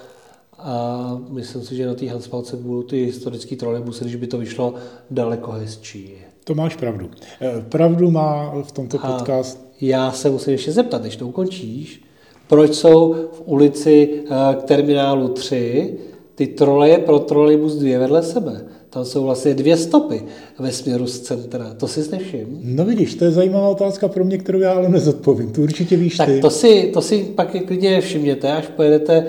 a 0.58 1.20
myslím 1.28 1.62
si, 1.62 1.76
že 1.76 1.86
na 1.86 1.94
té 1.94 2.08
Hanspalce 2.08 2.56
budou 2.56 2.82
ty 2.82 3.04
historické 3.04 3.56
trolejbusy, 3.56 4.04
když 4.04 4.16
by 4.16 4.26
to 4.26 4.38
vyšlo 4.38 4.74
daleko 5.10 5.50
hezčí. 5.50 6.14
To 6.44 6.54
máš 6.54 6.76
pravdu. 6.76 7.10
Eh, 7.40 7.64
pravdu 7.68 8.10
má 8.10 8.54
v 8.62 8.72
tomto 8.72 8.98
podcast. 8.98 9.65
Já 9.80 10.12
se 10.12 10.30
musím 10.30 10.52
ještě 10.52 10.72
zeptat, 10.72 11.02
než 11.02 11.16
to 11.16 11.28
ukončíš, 11.28 12.02
proč 12.48 12.74
jsou 12.74 13.14
v 13.32 13.42
ulici 13.44 14.10
eh, 14.24 14.54
k 14.54 14.62
terminálu 14.62 15.28
3 15.28 15.94
ty 16.34 16.46
troleje 16.46 16.98
pro 16.98 17.18
trolejbus 17.18 17.74
dvě 17.74 17.98
vedle 17.98 18.22
sebe? 18.22 18.60
Tam 18.90 19.04
jsou 19.04 19.24
vlastně 19.24 19.54
dvě 19.54 19.76
stopy 19.76 20.22
ve 20.58 20.72
směru 20.72 21.06
z 21.06 21.20
centra. 21.20 21.74
To 21.76 21.88
si 21.88 22.10
nevšim? 22.10 22.60
No 22.62 22.84
vidíš, 22.84 23.14
to 23.14 23.24
je 23.24 23.30
zajímavá 23.30 23.68
otázka 23.68 24.08
pro 24.08 24.24
mě, 24.24 24.38
kterou 24.38 24.58
já 24.58 24.72
ale 24.72 24.88
nezodpovím. 24.88 25.52
Tu 25.52 25.62
určitě 25.62 25.96
víš 25.96 26.16
tak 26.16 26.28
ty. 26.28 26.40
to 26.40 26.50
si, 26.50 26.90
to 26.94 27.02
si 27.02 27.18
pak 27.34 27.50
klidně 27.66 28.00
všimněte, 28.00 28.52
až 28.52 28.66
pojedete 28.76 29.26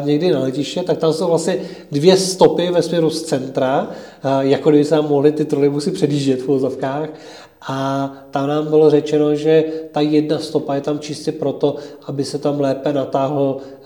uh, 0.00 0.06
někdy 0.06 0.30
na 0.30 0.40
letiště, 0.40 0.82
tak 0.82 0.98
tam 0.98 1.12
jsou 1.12 1.26
vlastně 1.26 1.58
dvě 1.92 2.16
stopy 2.16 2.70
ve 2.70 2.82
směru 2.82 3.10
z 3.10 3.22
centra, 3.22 3.82
uh, 3.82 4.40
jako 4.40 4.70
kdyby 4.70 4.84
se 4.84 4.94
nám 4.94 5.08
mohli 5.08 5.32
ty 5.32 5.44
trolejbusy 5.44 5.90
předjíždět 5.90 6.42
v 6.42 6.46
vozovkách 6.46 7.08
a 7.68 8.12
tam 8.30 8.48
nám 8.48 8.66
bylo 8.66 8.90
řečeno, 8.90 9.34
že 9.34 9.64
ta 9.92 10.00
jedna 10.00 10.38
stopa 10.38 10.74
je 10.74 10.80
tam 10.80 10.98
čistě 10.98 11.32
proto, 11.32 11.76
aby 12.06 12.24
se 12.24 12.38
tam 12.38 12.60
lépe 12.60 12.92
natáhl 12.92 13.56
eh, 13.60 13.84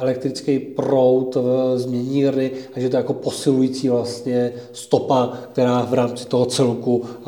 elektrický 0.00 0.58
proud 0.58 1.34
v 1.34 1.78
změnírny 1.78 2.50
a 2.74 2.80
že 2.80 2.88
to 2.88 2.96
je 2.96 2.98
jako 2.98 3.14
posilující 3.14 3.88
vlastně 3.88 4.52
stopa, 4.72 5.32
která 5.52 5.82
v 5.84 5.94
rámci 5.94 6.26
toho 6.26 6.46
celku 6.46 7.04
eh, 7.04 7.24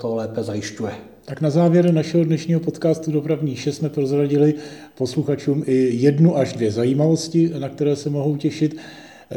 to 0.00 0.14
lépe 0.14 0.42
zajišťuje. 0.42 0.92
Tak 1.24 1.40
na 1.40 1.50
závěr 1.50 1.92
našeho 1.94 2.24
dnešního 2.24 2.60
podcastu 2.60 3.10
Dopravní 3.10 3.56
6 3.56 3.76
jsme 3.76 3.88
prozradili 3.88 4.54
posluchačům 4.98 5.62
i 5.66 5.88
jednu 5.92 6.36
až 6.36 6.52
dvě 6.52 6.70
zajímavosti, 6.70 7.52
na 7.58 7.68
které 7.68 7.96
se 7.96 8.10
mohou 8.10 8.36
těšit. 8.36 8.76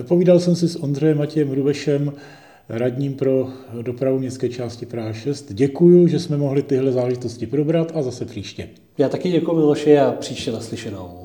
Povídal 0.07 0.39
jsem 0.39 0.55
si 0.55 0.67
s 0.67 0.83
Ondřejem 0.83 1.17
Matějem 1.17 1.51
Rubešem, 1.51 2.13
radním 2.69 3.13
pro 3.13 3.49
dopravu 3.81 4.19
městské 4.19 4.49
části 4.49 4.85
Praha 4.85 5.13
6. 5.13 5.53
Děkuju, 5.53 6.07
že 6.07 6.19
jsme 6.19 6.37
mohli 6.37 6.63
tyhle 6.63 6.91
záležitosti 6.91 7.47
probrat 7.47 7.91
a 7.95 8.01
zase 8.01 8.25
příště. 8.25 8.69
Já 8.97 9.09
taky 9.09 9.31
děkuji 9.31 9.55
Miloši 9.55 9.97
a 9.97 10.11
příště 10.11 10.51
naslyšenou. 10.51 11.24